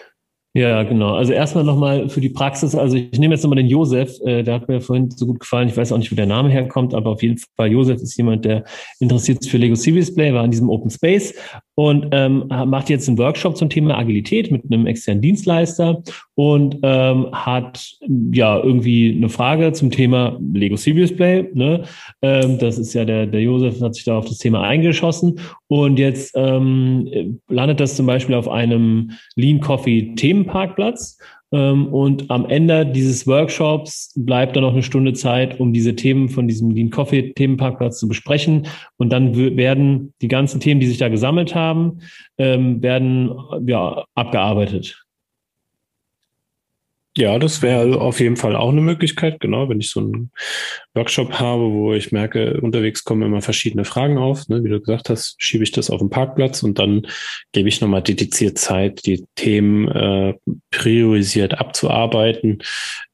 [0.55, 1.13] Ja, genau.
[1.13, 2.73] Also erstmal nochmal für die Praxis.
[2.73, 5.69] Also ich nehme jetzt nochmal den Josef, äh, der hat mir vorhin so gut gefallen.
[5.69, 8.45] Ich weiß auch nicht, wo der Name herkommt, aber auf jeden Fall Josef ist jemand,
[8.45, 8.63] der
[8.99, 11.35] interessiert sich für Lego Series Play, war in diesem Open Space
[11.75, 16.01] und ähm, macht jetzt einen Workshop zum Thema Agilität mit einem externen Dienstleister
[16.33, 17.97] und ähm, hat
[18.31, 21.47] ja irgendwie eine Frage zum Thema Lego Serious Play.
[21.53, 21.83] Ne?
[22.21, 25.99] Ähm, das ist ja der, der Josef hat sich da auf das Thema eingeschossen und
[25.99, 31.17] jetzt ähm, landet das zum Beispiel auf einem Lean Coffee Themenparkplatz
[31.51, 36.29] ähm, und am Ende dieses Workshops bleibt dann noch eine Stunde Zeit, um diese Themen
[36.29, 38.67] von diesem Lean Coffee Themenparkplatz zu besprechen.
[38.97, 41.99] Und dann werden die ganzen Themen, die sich da gesammelt haben,
[42.37, 45.05] ähm, werden ja abgearbeitet.
[47.17, 50.31] Ja, das wäre auf jeden Fall auch eine Möglichkeit, genau, wenn ich so einen
[50.93, 54.47] Workshop habe, wo ich merke, unterwegs kommen immer verschiedene Fragen auf.
[54.47, 54.63] Ne?
[54.63, 57.07] Wie du gesagt hast, schiebe ich das auf den Parkplatz und dann
[57.51, 60.35] gebe ich nochmal dediziert Zeit, die Themen äh,
[60.69, 62.59] priorisiert abzuarbeiten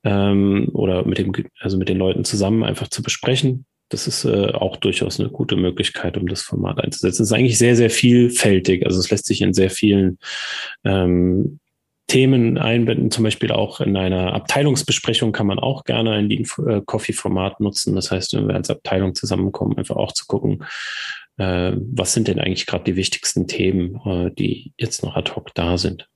[0.03, 3.65] ähm, oder mit dem, also mit den Leuten zusammen einfach zu besprechen.
[3.89, 7.23] Das ist äh, auch durchaus eine gute Möglichkeit, um das Format einzusetzen.
[7.23, 8.85] Es ist eigentlich sehr, sehr vielfältig.
[8.85, 10.17] Also es lässt sich in sehr vielen
[10.83, 11.59] ähm,
[12.07, 16.81] Themen einbinden, zum Beispiel auch in einer Abteilungsbesprechung kann man auch gerne ein Lean äh,
[16.85, 17.95] Coffee Format nutzen.
[17.95, 20.63] Das heißt, wenn wir als Abteilung zusammenkommen, einfach auch zu gucken,
[21.37, 25.53] äh, was sind denn eigentlich gerade die wichtigsten Themen, äh, die jetzt noch ad hoc
[25.55, 26.07] da sind.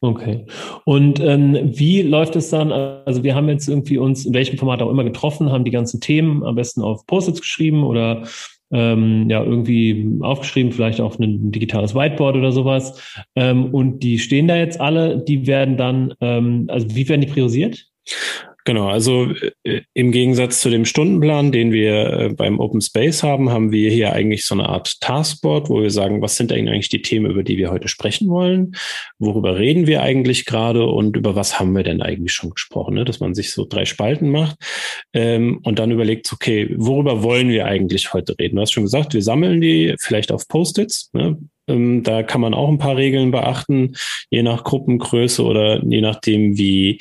[0.00, 0.46] Okay.
[0.84, 2.72] Und ähm, wie läuft es dann?
[2.72, 6.00] Also wir haben jetzt irgendwie uns in welchem Format auch immer getroffen, haben die ganzen
[6.00, 8.24] Themen am besten auf Post-its geschrieben oder
[8.72, 13.16] ähm, ja irgendwie aufgeschrieben, vielleicht auf ein digitales Whiteboard oder sowas.
[13.36, 17.26] Ähm, und die stehen da jetzt alle, die werden dann, ähm, also wie werden die
[17.26, 17.86] priorisiert?
[18.64, 19.32] Genau, also
[19.64, 23.90] äh, im Gegensatz zu dem Stundenplan, den wir äh, beim Open Space haben, haben wir
[23.90, 27.42] hier eigentlich so eine Art Taskboard, wo wir sagen, was sind eigentlich die Themen, über
[27.42, 28.76] die wir heute sprechen wollen?
[29.18, 32.94] Worüber reden wir eigentlich gerade und über was haben wir denn eigentlich schon gesprochen?
[32.94, 33.04] Ne?
[33.04, 34.56] Dass man sich so drei Spalten macht
[35.12, 38.56] ähm, und dann überlegt, okay, worüber wollen wir eigentlich heute reden?
[38.56, 41.10] Du hast schon gesagt, wir sammeln die vielleicht auf Post-its.
[41.14, 41.36] Ne?
[41.68, 43.94] Ähm, da kann man auch ein paar Regeln beachten,
[44.30, 46.98] je nach Gruppengröße oder je nachdem, wie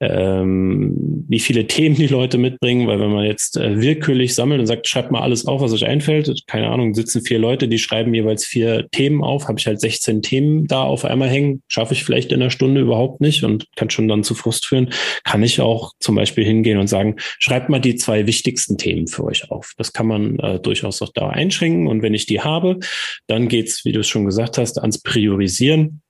[0.00, 4.66] ähm, wie viele Themen die Leute mitbringen, weil wenn man jetzt äh, willkürlich sammelt und
[4.66, 8.14] sagt, schreibt mal alles auf, was euch einfällt, keine Ahnung, sitzen vier Leute, die schreiben
[8.14, 12.02] jeweils vier Themen auf, habe ich halt 16 Themen da auf einmal hängen, schaffe ich
[12.02, 14.90] vielleicht in einer Stunde überhaupt nicht und kann schon dann zu Frust führen,
[15.24, 19.24] kann ich auch zum Beispiel hingehen und sagen, schreibt mal die zwei wichtigsten Themen für
[19.24, 19.74] euch auf.
[19.76, 22.78] Das kann man äh, durchaus auch da einschränken und wenn ich die habe,
[23.26, 26.00] dann geht's, wie du es schon gesagt hast, ans Priorisieren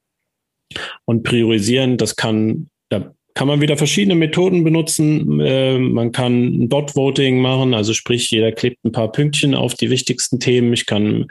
[1.05, 5.40] Und priorisieren, das kann, da kann man wieder verschiedene Methoden benutzen.
[5.40, 9.90] Äh, man kann Dot Voting machen, also sprich, jeder klebt ein paar Pünktchen auf die
[9.90, 10.72] wichtigsten Themen.
[10.72, 11.26] Ich kann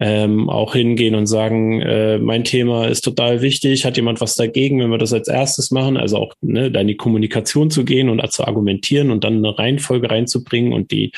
[0.00, 3.84] ähm, auch hingehen und sagen, äh, mein Thema ist total wichtig.
[3.84, 5.96] Hat jemand was dagegen, wenn wir das als erstes machen?
[5.96, 9.58] Also auch ne, da in die Kommunikation zu gehen und zu argumentieren und dann eine
[9.58, 11.12] Reihenfolge reinzubringen und die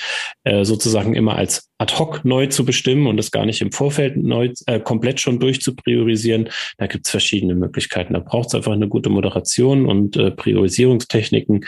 [0.45, 4.17] äh, sozusagen immer als ad hoc neu zu bestimmen und das gar nicht im Vorfeld
[4.17, 6.49] neu äh, komplett schon durchzupriorisieren.
[6.79, 8.15] Da gibt es verschiedene Möglichkeiten.
[8.15, 11.65] Da braucht es einfach eine gute Moderation und äh, Priorisierungstechniken.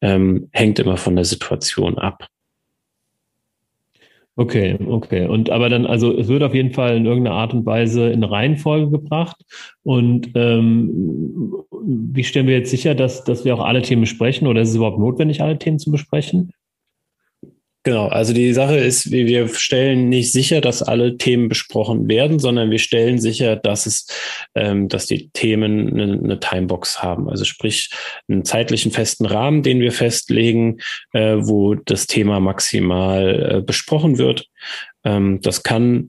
[0.00, 2.26] Ähm, hängt immer von der Situation ab.
[4.34, 5.26] Okay, okay.
[5.26, 8.24] Und aber dann, also es wird auf jeden Fall in irgendeiner Art und Weise in
[8.24, 9.36] Reihenfolge gebracht.
[9.82, 14.62] Und ähm, wie stellen wir jetzt sicher, dass, dass wir auch alle Themen besprechen oder
[14.62, 16.52] ist es überhaupt notwendig, alle Themen zu besprechen?
[17.84, 22.70] Genau, also die Sache ist, wir stellen nicht sicher, dass alle Themen besprochen werden, sondern
[22.70, 24.06] wir stellen sicher, dass es,
[24.54, 27.28] ähm, dass die Themen eine, eine Timebox haben.
[27.28, 27.90] Also sprich
[28.28, 30.78] einen zeitlichen festen Rahmen, den wir festlegen,
[31.12, 34.46] äh, wo das Thema maximal äh, besprochen wird.
[35.02, 36.08] Ähm, das kann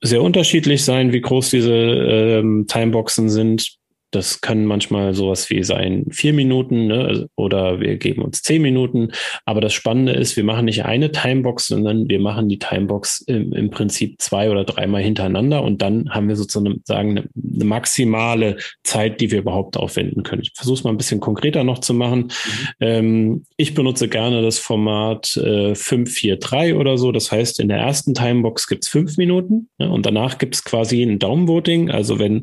[0.00, 3.79] sehr unterschiedlich sein, wie groß diese ähm, Timeboxen sind.
[4.10, 7.04] Das kann manchmal sowas wie sein vier Minuten ne?
[7.04, 9.12] Also, oder wir geben uns zehn Minuten.
[9.44, 13.52] Aber das Spannende ist, wir machen nicht eine Timebox, sondern wir machen die Timebox im,
[13.52, 19.20] im Prinzip zwei oder dreimal hintereinander und dann haben wir sozusagen eine, eine maximale Zeit,
[19.20, 20.42] die wir überhaupt aufwenden können.
[20.42, 22.20] Ich versuche es mal ein bisschen konkreter noch zu machen.
[22.20, 22.68] Mhm.
[22.80, 27.12] Ähm, ich benutze gerne das Format äh, 543 oder so.
[27.12, 29.90] Das heißt, in der ersten Timebox gibt es fünf Minuten ne?
[29.90, 31.90] und danach gibt es quasi ein Daumenvoting.
[31.90, 32.42] Also wenn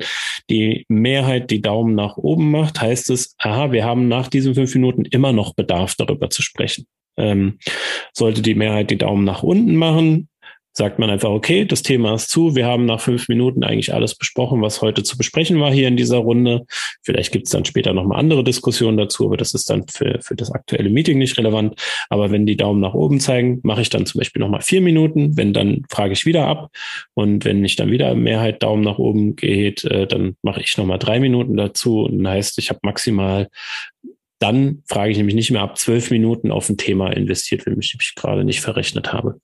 [0.50, 4.54] die Mehrheit die die Daumen nach oben macht, heißt es, aha, wir haben nach diesen
[4.54, 6.86] fünf Minuten immer noch Bedarf, darüber zu sprechen.
[7.18, 7.58] Ähm,
[8.14, 10.30] sollte die Mehrheit die Daumen nach unten machen,
[10.78, 12.56] sagt man einfach, okay, das Thema ist zu.
[12.56, 15.98] Wir haben nach fünf Minuten eigentlich alles besprochen, was heute zu besprechen war hier in
[15.98, 16.68] dieser Runde.
[17.02, 20.36] Vielleicht gibt es dann später nochmal andere Diskussionen dazu, aber das ist dann für, für
[20.36, 21.82] das aktuelle Meeting nicht relevant.
[22.10, 25.36] Aber wenn die Daumen nach oben zeigen, mache ich dann zum Beispiel nochmal vier Minuten.
[25.36, 26.70] Wenn dann frage ich wieder ab.
[27.16, 31.00] Und wenn ich dann wieder Mehrheit Daumen nach oben geht, äh, dann mache ich nochmal
[31.00, 32.02] drei Minuten dazu.
[32.02, 33.48] Und dann heißt, ich habe maximal
[34.40, 37.96] dann frage ich nämlich nicht mehr ab zwölf Minuten auf ein Thema investiert, wenn ich
[37.98, 39.42] mich gerade nicht verrechnet habe.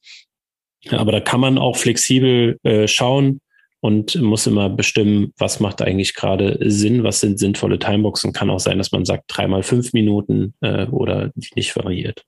[0.90, 3.40] Aber da kann man auch flexibel äh, schauen
[3.80, 8.34] und muss immer bestimmen, was macht eigentlich gerade Sinn, was sind sinnvolle Timeboxen.
[8.34, 12.24] Kann auch sein, dass man sagt, dreimal fünf Minuten äh, oder nicht variiert.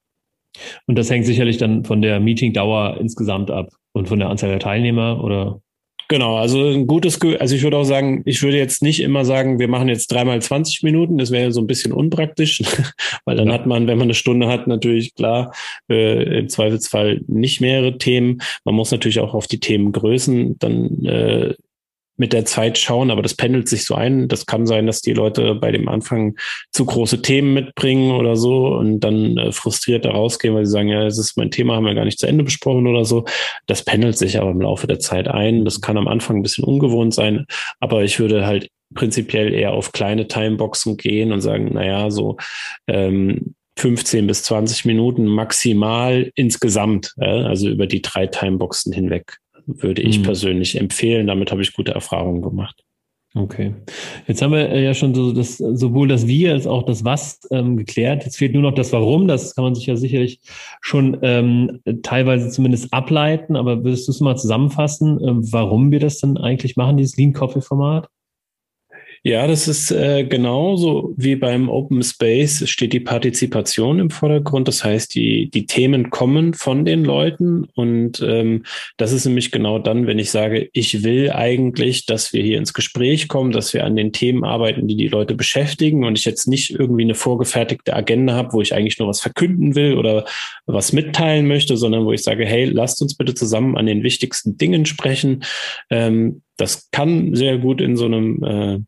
[0.85, 4.59] Und das hängt sicherlich dann von der Meetingdauer insgesamt ab und von der Anzahl der
[4.59, 5.61] Teilnehmer oder
[6.07, 9.59] Genau, also ein gutes, also ich würde auch sagen, ich würde jetzt nicht immer sagen,
[9.59, 12.61] wir machen jetzt dreimal 20 Minuten, das wäre so ein bisschen unpraktisch,
[13.25, 13.53] weil dann ja.
[13.53, 15.53] hat man, wenn man eine Stunde hat, natürlich klar,
[15.89, 18.41] äh, im Zweifelsfall nicht mehrere Themen.
[18.65, 21.55] Man muss natürlich auch auf die Themengrößen dann äh,
[22.17, 24.27] mit der Zeit schauen, aber das pendelt sich so ein.
[24.27, 26.35] Das kann sein, dass die Leute bei dem Anfang
[26.71, 30.89] zu große Themen mitbringen oder so und dann äh, frustriert da rausgehen, weil sie sagen,
[30.89, 33.25] ja, das ist mein Thema, haben wir gar nicht zu Ende besprochen oder so.
[33.67, 35.65] Das pendelt sich aber im Laufe der Zeit ein.
[35.65, 37.45] Das kann am Anfang ein bisschen ungewohnt sein,
[37.79, 42.37] aber ich würde halt prinzipiell eher auf kleine Timeboxen gehen und sagen, naja, so
[42.87, 50.01] ähm, 15 bis 20 Minuten maximal insgesamt, äh, also über die drei Timeboxen hinweg würde
[50.01, 50.23] ich mhm.
[50.23, 51.27] persönlich empfehlen.
[51.27, 52.83] Damit habe ich gute Erfahrungen gemacht.
[53.37, 53.73] Okay.
[54.27, 57.41] Jetzt haben wir äh, ja schon so das, sowohl das Wie als auch das Was
[57.51, 58.23] ähm, geklärt.
[58.23, 59.27] Jetzt fehlt nur noch das Warum.
[59.27, 60.39] Das kann man sich ja sicherlich
[60.79, 63.57] schon ähm, teilweise zumindest ableiten.
[63.57, 67.33] Aber würdest du es mal zusammenfassen, äh, warum wir das dann eigentlich machen, dieses Lean
[67.33, 68.07] Coffee Format?
[69.27, 74.67] Ja, das ist äh, genauso wie beim Open Space steht die Partizipation im Vordergrund.
[74.67, 78.65] Das heißt, die, die Themen kommen von den Leuten und ähm,
[78.97, 82.75] das ist nämlich genau dann, wenn ich sage, ich will eigentlich, dass wir hier ins
[82.75, 86.47] Gespräch kommen, dass wir an den Themen arbeiten, die die Leute beschäftigen und ich jetzt
[86.47, 90.25] nicht irgendwie eine vorgefertigte Agenda habe, wo ich eigentlich nur was verkünden will oder
[90.67, 94.59] was mitteilen möchte, sondern wo ich sage, hey, lasst uns bitte zusammen an den wichtigsten
[94.59, 95.43] Dingen sprechen.
[95.89, 98.79] Ähm, das kann sehr gut in so einem äh,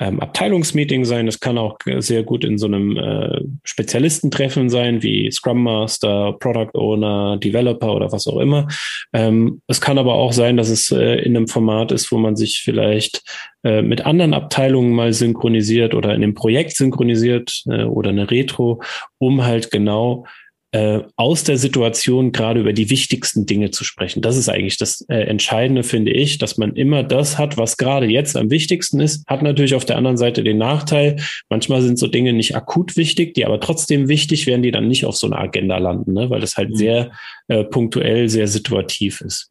[0.00, 1.26] ähm, Abteilungsmeeting sein.
[1.26, 6.70] Es kann auch sehr gut in so einem äh, Spezialistentreffen sein, wie Scrum Master, Product
[6.74, 8.68] Owner, Developer oder was auch immer.
[9.12, 12.36] Ähm, es kann aber auch sein, dass es äh, in einem Format ist, wo man
[12.36, 13.22] sich vielleicht
[13.64, 18.80] äh, mit anderen Abteilungen mal synchronisiert oder in dem Projekt synchronisiert äh, oder eine Retro,
[19.18, 20.26] um halt genau
[20.72, 24.20] äh, aus der Situation gerade über die wichtigsten Dinge zu sprechen.
[24.20, 28.06] Das ist eigentlich das äh, Entscheidende, finde ich, dass man immer das hat, was gerade
[28.06, 29.26] jetzt am wichtigsten ist.
[29.26, 31.16] Hat natürlich auf der anderen Seite den Nachteil,
[31.48, 35.06] manchmal sind so Dinge nicht akut wichtig, die aber trotzdem wichtig werden, die dann nicht
[35.06, 36.28] auf so einer Agenda landen, ne?
[36.28, 36.76] weil das halt mhm.
[36.76, 37.12] sehr
[37.48, 39.50] äh, punktuell, sehr situativ ist.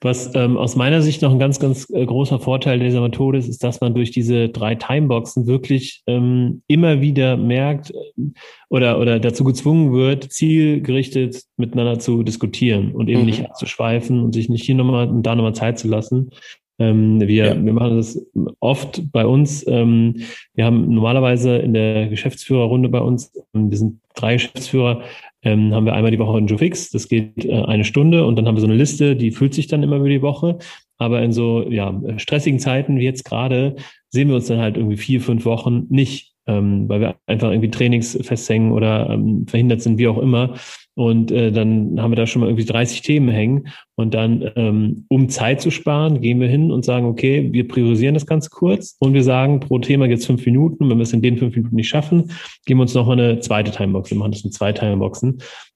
[0.00, 3.48] Was ähm, aus meiner Sicht noch ein ganz, ganz äh, großer Vorteil dieser Methode ist,
[3.48, 8.30] ist, dass man durch diese drei Timeboxen wirklich ähm, immer wieder merkt äh,
[8.68, 13.26] oder, oder dazu gezwungen wird, zielgerichtet miteinander zu diskutieren und eben mhm.
[13.26, 16.30] nicht abzuschweifen und sich nicht hier nochmal und da nochmal Zeit zu lassen.
[16.78, 17.64] Ähm, wir, ja.
[17.64, 18.20] wir machen das
[18.58, 19.64] oft bei uns.
[19.68, 20.22] Ähm,
[20.54, 25.02] wir haben normalerweise in der Geschäftsführerrunde bei uns, ähm, wir sind drei Geschäftsführer,
[25.44, 28.36] ähm, haben wir einmal die Woche einen Joe Fix, das geht äh, eine Stunde und
[28.36, 30.58] dann haben wir so eine Liste, die füllt sich dann immer über die Woche.
[30.96, 33.76] Aber in so ja, stressigen Zeiten wie jetzt gerade
[34.10, 37.70] sehen wir uns dann halt irgendwie vier, fünf Wochen nicht, ähm, weil wir einfach irgendwie
[37.70, 40.54] Trainings festhängen oder ähm, verhindert sind, wie auch immer.
[40.96, 43.68] Und äh, dann haben wir da schon mal irgendwie 30 Themen hängen.
[43.96, 48.14] Und dann, ähm, um Zeit zu sparen, gehen wir hin und sagen, okay, wir priorisieren
[48.14, 50.88] das ganz kurz und wir sagen, pro Thema jetzt fünf Minuten.
[50.88, 52.30] Wenn wir es in den fünf Minuten nicht schaffen,
[52.64, 54.10] geben wir uns nochmal eine zweite Timebox.
[54.10, 55.32] Wir machen das in zwei Timeboxen.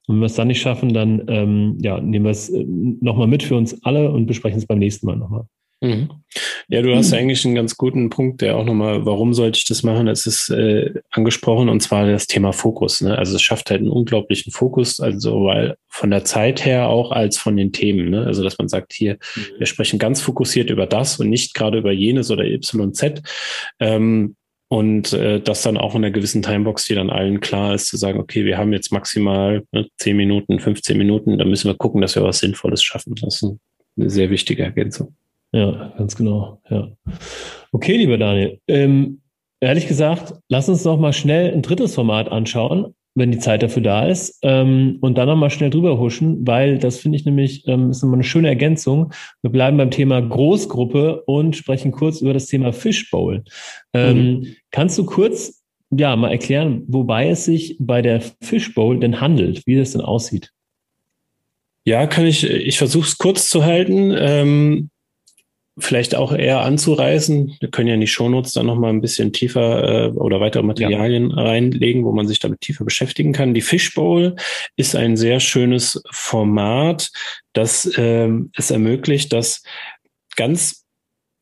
[0.06, 2.64] Und wenn wir es dann nicht schaffen, dann ähm, ja, nehmen wir es äh,
[3.00, 5.44] nochmal mit für uns alle und besprechen es beim nächsten Mal nochmal.
[5.80, 6.08] Mhm.
[6.68, 7.18] Ja, du hast mhm.
[7.18, 10.08] eigentlich einen ganz guten Punkt, der auch nochmal, warum sollte ich das machen?
[10.08, 13.00] Es ist äh, angesprochen und zwar das Thema Fokus.
[13.00, 13.16] Ne?
[13.16, 17.38] Also es schafft halt einen unglaublichen Fokus, also weil von der Zeit her auch als
[17.38, 18.10] von den Themen.
[18.10, 18.26] Ne?
[18.26, 19.58] Also dass man sagt, hier, mhm.
[19.58, 23.22] wir sprechen ganz fokussiert über das und nicht gerade über jenes oder YZ.
[23.78, 24.34] Ähm,
[24.70, 27.96] und äh, das dann auch in einer gewissen Timebox, die dann allen klar ist, zu
[27.96, 32.02] sagen, okay, wir haben jetzt maximal ne, 10 Minuten, 15 Minuten, da müssen wir gucken,
[32.02, 33.14] dass wir was Sinnvolles schaffen.
[33.14, 33.56] Das ist
[33.96, 35.16] eine sehr wichtige Ergänzung.
[35.52, 36.60] Ja, ganz genau.
[36.68, 36.88] Ja.
[37.72, 38.60] Okay, lieber Daniel.
[38.68, 39.20] Ähm,
[39.60, 43.82] ehrlich gesagt, lass uns doch mal schnell ein drittes Format anschauen, wenn die Zeit dafür
[43.82, 47.90] da ist, ähm, und dann nochmal schnell drüber huschen, weil das finde ich nämlich ähm,
[47.90, 49.12] ist immer eine schöne Ergänzung.
[49.42, 53.44] Wir bleiben beim Thema Großgruppe und sprechen kurz über das Thema Fishbowl.
[53.94, 54.46] Ähm, mhm.
[54.70, 59.76] Kannst du kurz ja mal erklären, wobei es sich bei der Fishbowl denn handelt, wie
[59.76, 60.52] das denn aussieht?
[61.84, 62.44] Ja, kann ich.
[62.44, 64.90] Ich versuche es kurz zu halten.
[65.78, 67.56] Vielleicht auch eher anzureißen.
[67.60, 71.30] Wir können ja in die Shownotes dann nochmal ein bisschen tiefer äh, oder weitere Materialien
[71.30, 71.36] ja.
[71.42, 73.54] reinlegen, wo man sich damit tiefer beschäftigen kann.
[73.54, 74.36] Die Fishbowl
[74.76, 77.10] ist ein sehr schönes Format,
[77.52, 79.62] das ähm, es ermöglicht, dass
[80.36, 80.84] ganz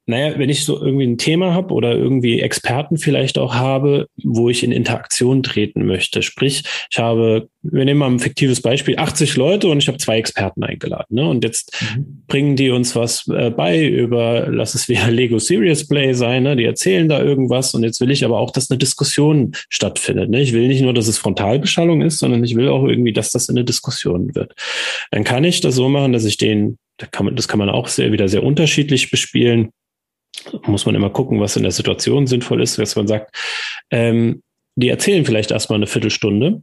[0.08, 4.48] naja, wenn ich so irgendwie ein Thema habe oder irgendwie Experten vielleicht auch habe, wo
[4.48, 6.22] ich in Interaktion treten möchte.
[6.22, 10.18] Sprich, ich habe, wir nehmen mal ein fiktives Beispiel, 80 Leute und ich habe zwei
[10.18, 11.16] Experten eingeladen.
[11.16, 11.28] Ne?
[11.28, 12.22] Und jetzt mhm.
[12.28, 16.54] bringen die uns was äh, bei über, lass es wieder Lego Serious Play sein, ne?
[16.54, 20.30] die erzählen da irgendwas und jetzt will ich aber auch, dass eine Diskussion stattfindet.
[20.30, 20.40] Ne?
[20.40, 23.48] Ich will nicht nur, dass es Frontalbeschallung ist, sondern ich will auch irgendwie, dass das
[23.48, 24.54] in eine Diskussion wird.
[25.10, 27.70] Dann kann ich das so machen, dass ich den, das kann man, das kann man
[27.70, 29.70] auch sehr, wieder sehr unterschiedlich bespielen
[30.66, 33.34] muss man immer gucken, was in der Situation sinnvoll ist, dass man sagt,
[33.90, 34.42] ähm,
[34.76, 36.62] die erzählen vielleicht erstmal eine Viertelstunde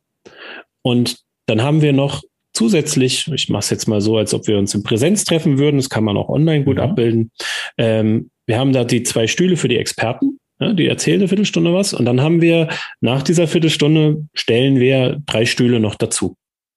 [0.83, 2.21] und dann haben wir noch
[2.53, 5.77] zusätzlich, ich mache es jetzt mal so, als ob wir uns in Präsenz treffen würden,
[5.77, 6.83] das kann man auch online gut ja.
[6.83, 7.31] abbilden.
[7.77, 11.73] Ähm, wir haben da die zwei Stühle für die Experten, ja, die erzählen eine Viertelstunde
[11.73, 12.69] was und dann haben wir
[13.01, 16.35] nach dieser Viertelstunde stellen wir drei Stühle noch dazu.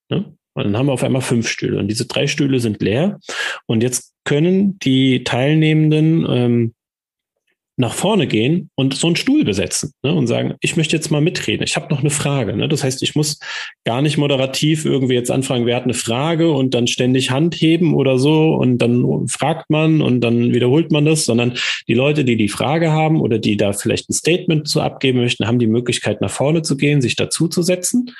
[0.08, 0.36] Ne?
[0.54, 3.20] Und dann haben wir auf einmal fünf Stühle und diese drei Stühle sind leer
[3.66, 6.74] und jetzt können die Teilnehmenden ähm,
[7.76, 11.20] nach vorne gehen und so einen Stuhl besetzen ne, und sagen, ich möchte jetzt mal
[11.20, 12.56] mitreden, ich habe noch eine Frage.
[12.56, 12.68] Ne?
[12.68, 13.38] Das heißt, ich muss
[13.84, 17.94] gar nicht moderativ irgendwie jetzt anfragen, wer hat eine Frage und dann ständig Hand heben
[17.94, 21.54] oder so und dann fragt man und dann wiederholt man das, sondern
[21.86, 25.46] die Leute, die die Frage haben oder die da vielleicht ein Statement zu abgeben möchten,
[25.46, 28.10] haben die Möglichkeit nach vorne zu gehen, sich dazu zu setzen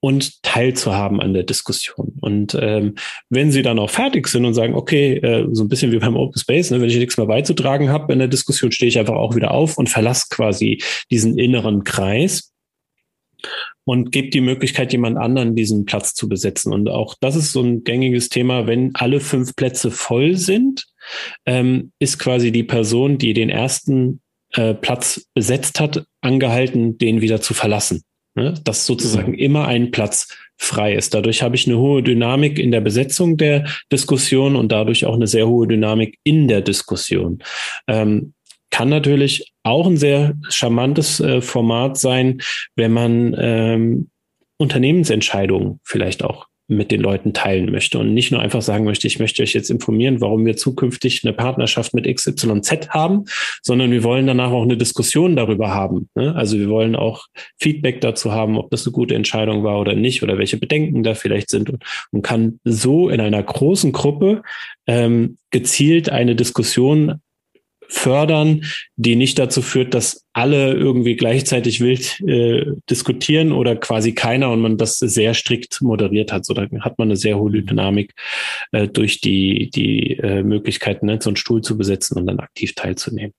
[0.00, 2.14] und teilzuhaben an der Diskussion.
[2.20, 2.94] Und ähm,
[3.30, 6.16] wenn sie dann auch fertig sind und sagen, okay, äh, so ein bisschen wie beim
[6.16, 9.16] Open Space, ne, wenn ich nichts mehr beizutragen habe in der Diskussion, stehe ich einfach
[9.16, 10.80] auch wieder auf und verlasse quasi
[11.10, 12.52] diesen inneren Kreis
[13.84, 16.72] und gebe die Möglichkeit, jemand anderen diesen Platz zu besetzen.
[16.72, 20.86] Und auch das ist so ein gängiges Thema, wenn alle fünf Plätze voll sind,
[21.46, 24.20] ähm, ist quasi die Person, die den ersten
[24.52, 28.02] äh, Platz besetzt hat, angehalten, den wieder zu verlassen
[28.38, 28.54] ne?
[28.64, 29.38] dass sozusagen mhm.
[29.38, 31.14] immer ein Platz frei ist.
[31.14, 35.26] Dadurch habe ich eine hohe Dynamik in der Besetzung der Diskussion und dadurch auch eine
[35.26, 37.38] sehr hohe Dynamik in der Diskussion.
[37.86, 38.34] Ähm,
[38.70, 42.40] kann natürlich auch ein sehr charmantes äh, Format sein,
[42.76, 44.10] wenn man ähm,
[44.58, 49.18] Unternehmensentscheidungen vielleicht auch mit den Leuten teilen möchte und nicht nur einfach sagen möchte, ich
[49.18, 53.24] möchte euch jetzt informieren, warum wir zukünftig eine Partnerschaft mit XYZ haben,
[53.62, 56.10] sondern wir wollen danach auch eine Diskussion darüber haben.
[56.14, 56.34] Ne?
[56.36, 57.26] Also wir wollen auch
[57.58, 61.14] Feedback dazu haben, ob das eine gute Entscheidung war oder nicht oder welche Bedenken da
[61.14, 64.42] vielleicht sind und, kann so in einer großen Gruppe
[64.86, 67.20] ähm, gezielt eine Diskussion
[67.88, 68.64] fördern,
[68.96, 74.60] die nicht dazu führt, dass alle irgendwie gleichzeitig wild äh, diskutieren oder quasi keiner und
[74.60, 76.44] man das sehr strikt moderiert hat.
[76.44, 78.14] So da hat man eine sehr hohe Dynamik
[78.72, 82.74] äh, durch die, die äh, Möglichkeit, ne, so einen Stuhl zu besetzen und dann aktiv
[82.74, 83.32] teilzunehmen.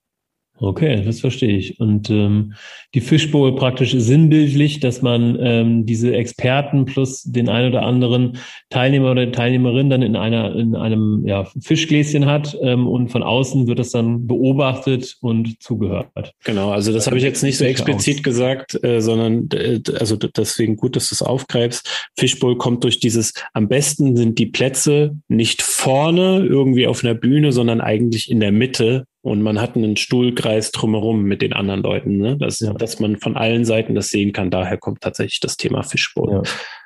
[0.62, 1.80] Okay, das verstehe ich.
[1.80, 2.52] Und ähm,
[2.94, 8.36] die Fishbowl praktisch sinnbildlich, dass man ähm, diese Experten plus den ein oder anderen
[8.68, 13.68] Teilnehmer oder Teilnehmerin dann in einer in einem ja, Fischgläschen hat ähm, und von außen
[13.68, 16.34] wird das dann beobachtet und zugehört.
[16.44, 20.76] Genau, also das habe ich jetzt nicht so explizit gesagt, äh, sondern äh, also deswegen
[20.76, 22.10] gut, dass du es aufgreifst.
[22.18, 27.52] Fishbowl kommt durch dieses am besten sind die Plätze nicht vorne irgendwie auf einer Bühne,
[27.52, 32.16] sondern eigentlich in der Mitte und man hat einen Stuhlkreis drumherum mit den anderen Leuten,
[32.16, 32.36] ne?
[32.38, 32.72] Das, ja.
[32.72, 34.50] dass man von allen Seiten das sehen kann.
[34.50, 36.42] Daher kommt tatsächlich das Thema Fishbowl.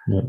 [0.08, 0.16] Ja.
[0.16, 0.22] Ja.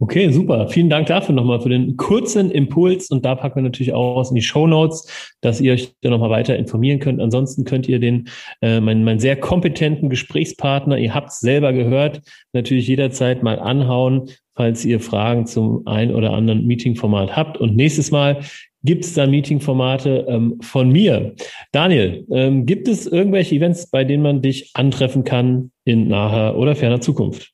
[0.00, 0.68] Okay, super.
[0.68, 3.10] Vielen Dank dafür nochmal für den kurzen Impuls.
[3.10, 6.10] Und da packen wir natürlich auch was in die Show Notes, dass ihr euch da
[6.10, 7.20] nochmal weiter informieren könnt.
[7.20, 8.28] Ansonsten könnt ihr den,
[8.62, 12.20] äh, meinen, meinen sehr kompetenten Gesprächspartner, ihr habt es selber gehört,
[12.52, 17.58] natürlich jederzeit mal anhauen, falls ihr Fragen zum ein oder anderen Meetingformat habt.
[17.58, 18.42] Und nächstes Mal
[18.82, 21.34] gibt es da Meetingformate ähm, von mir.
[21.72, 26.76] Daniel, ähm, gibt es irgendwelche Events, bei denen man dich antreffen kann in naher oder
[26.76, 27.52] ferner Zukunft?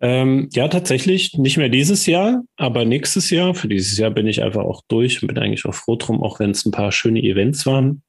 [0.00, 3.54] Ähm, ja, tatsächlich nicht mehr dieses Jahr, aber nächstes Jahr.
[3.54, 6.40] Für dieses Jahr bin ich einfach auch durch und bin eigentlich auch froh drum, auch
[6.40, 8.02] wenn es ein paar schöne Events waren.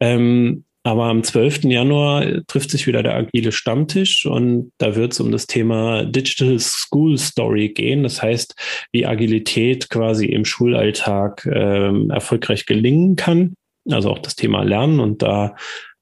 [0.00, 1.64] Ähm, aber am 12.
[1.64, 6.58] Januar trifft sich wieder der agile Stammtisch und da wird es um das Thema Digital
[6.58, 8.02] School Story gehen.
[8.02, 8.56] Das heißt,
[8.90, 13.54] wie Agilität quasi im Schulalltag ähm, erfolgreich gelingen kann.
[13.88, 14.98] Also auch das Thema Lernen.
[14.98, 15.54] Und da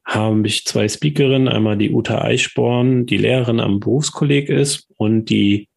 [0.07, 5.69] haben ich zwei Speakerinnen, einmal die Uta Eichborn, die Lehrerin am Berufskolleg ist und die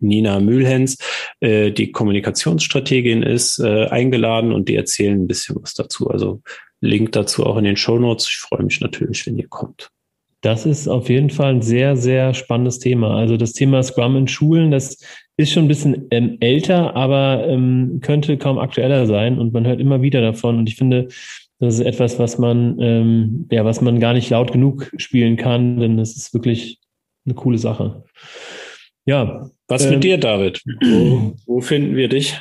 [0.00, 0.98] Nina Mühlhens,
[1.40, 6.10] äh, die Kommunikationsstrategin ist, äh, eingeladen und die erzählen ein bisschen was dazu.
[6.10, 6.42] Also
[6.84, 8.28] Link dazu auch in den Show Notes.
[8.28, 9.90] Ich freue mich natürlich, wenn ihr kommt.
[10.40, 13.16] Das ist auf jeden Fall ein sehr, sehr spannendes Thema.
[13.16, 14.98] Also das Thema Scrum in Schulen, das
[15.38, 19.80] ist schon ein bisschen ähm, älter, aber ähm, könnte kaum aktueller sein und man hört
[19.80, 20.58] immer wieder davon.
[20.58, 21.08] Und ich finde,
[21.60, 25.80] das ist etwas, was man, ähm, ja, was man gar nicht laut genug spielen kann,
[25.80, 26.78] denn es ist wirklich
[27.24, 28.04] eine coole Sache.
[29.06, 29.48] Ja.
[29.66, 30.62] Was mit ähm, dir, David?
[30.82, 32.38] Wo, wo finden wir dich?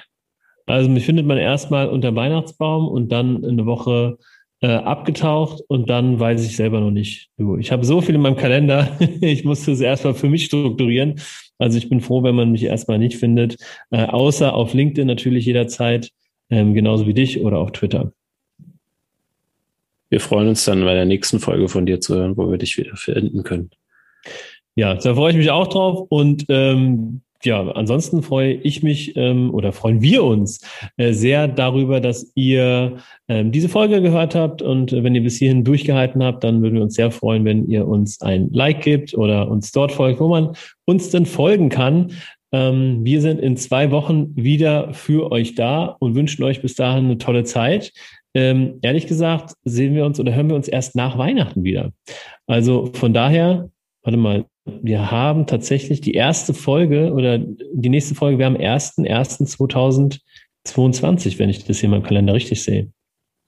[0.65, 4.17] Also mich findet man erstmal unter Weihnachtsbaum und dann eine Woche
[4.61, 7.29] äh, abgetaucht und dann weiß ich selber noch nicht.
[7.59, 11.19] Ich habe so viel in meinem Kalender, ich musste es erstmal für mich strukturieren.
[11.57, 13.57] Also ich bin froh, wenn man mich erstmal nicht findet,
[13.91, 16.11] äh, außer auf LinkedIn natürlich jederzeit,
[16.49, 18.13] ähm, genauso wie dich oder auf Twitter.
[20.09, 22.77] Wir freuen uns dann bei der nächsten Folge von dir zu hören, wo wir dich
[22.77, 23.71] wieder finden können.
[24.75, 29.53] Ja, da freue ich mich auch drauf und ähm, ja, ansonsten freue ich mich ähm,
[29.53, 30.61] oder freuen wir uns
[30.97, 34.61] äh, sehr darüber, dass ihr ähm, diese Folge gehört habt.
[34.61, 37.67] Und äh, wenn ihr bis hierhin durchgehalten habt, dann würden wir uns sehr freuen, wenn
[37.69, 42.11] ihr uns ein Like gibt oder uns dort folgt, wo man uns denn folgen kann.
[42.51, 47.05] Ähm, wir sind in zwei Wochen wieder für euch da und wünschen euch bis dahin
[47.05, 47.91] eine tolle Zeit.
[48.35, 51.91] Ähm, ehrlich gesagt, sehen wir uns oder hören wir uns erst nach Weihnachten wieder.
[52.47, 53.69] Also von daher,
[54.03, 61.39] warte mal, wir haben tatsächlich die erste Folge oder die nächste Folge wäre am 1.1.2022,
[61.39, 62.89] wenn ich das hier in meinem Kalender richtig sehe.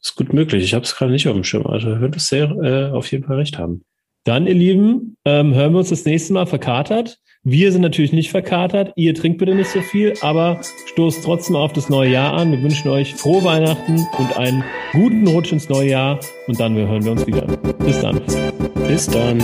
[0.02, 0.64] Ist gut möglich.
[0.64, 1.68] Ich habe es gerade nicht auf dem Schirm.
[1.68, 3.84] Also könntest sehr äh, auf jeden Fall recht haben.
[4.24, 7.18] Dann, ihr Lieben, ähm, hören wir uns das nächste Mal verkatert.
[7.44, 8.92] Wir sind natürlich nicht verkatert.
[8.96, 10.60] Ihr trinkt bitte nicht so viel, aber
[10.94, 12.52] stoßt trotzdem auf das neue Jahr an.
[12.52, 14.64] Wir wünschen euch frohe Weihnachten und einen
[14.94, 16.20] guten Rutsch ins neue Jahr.
[16.48, 17.46] Und dann hören wir uns wieder.
[17.86, 18.20] Bis dann.
[18.88, 19.44] Bis dann.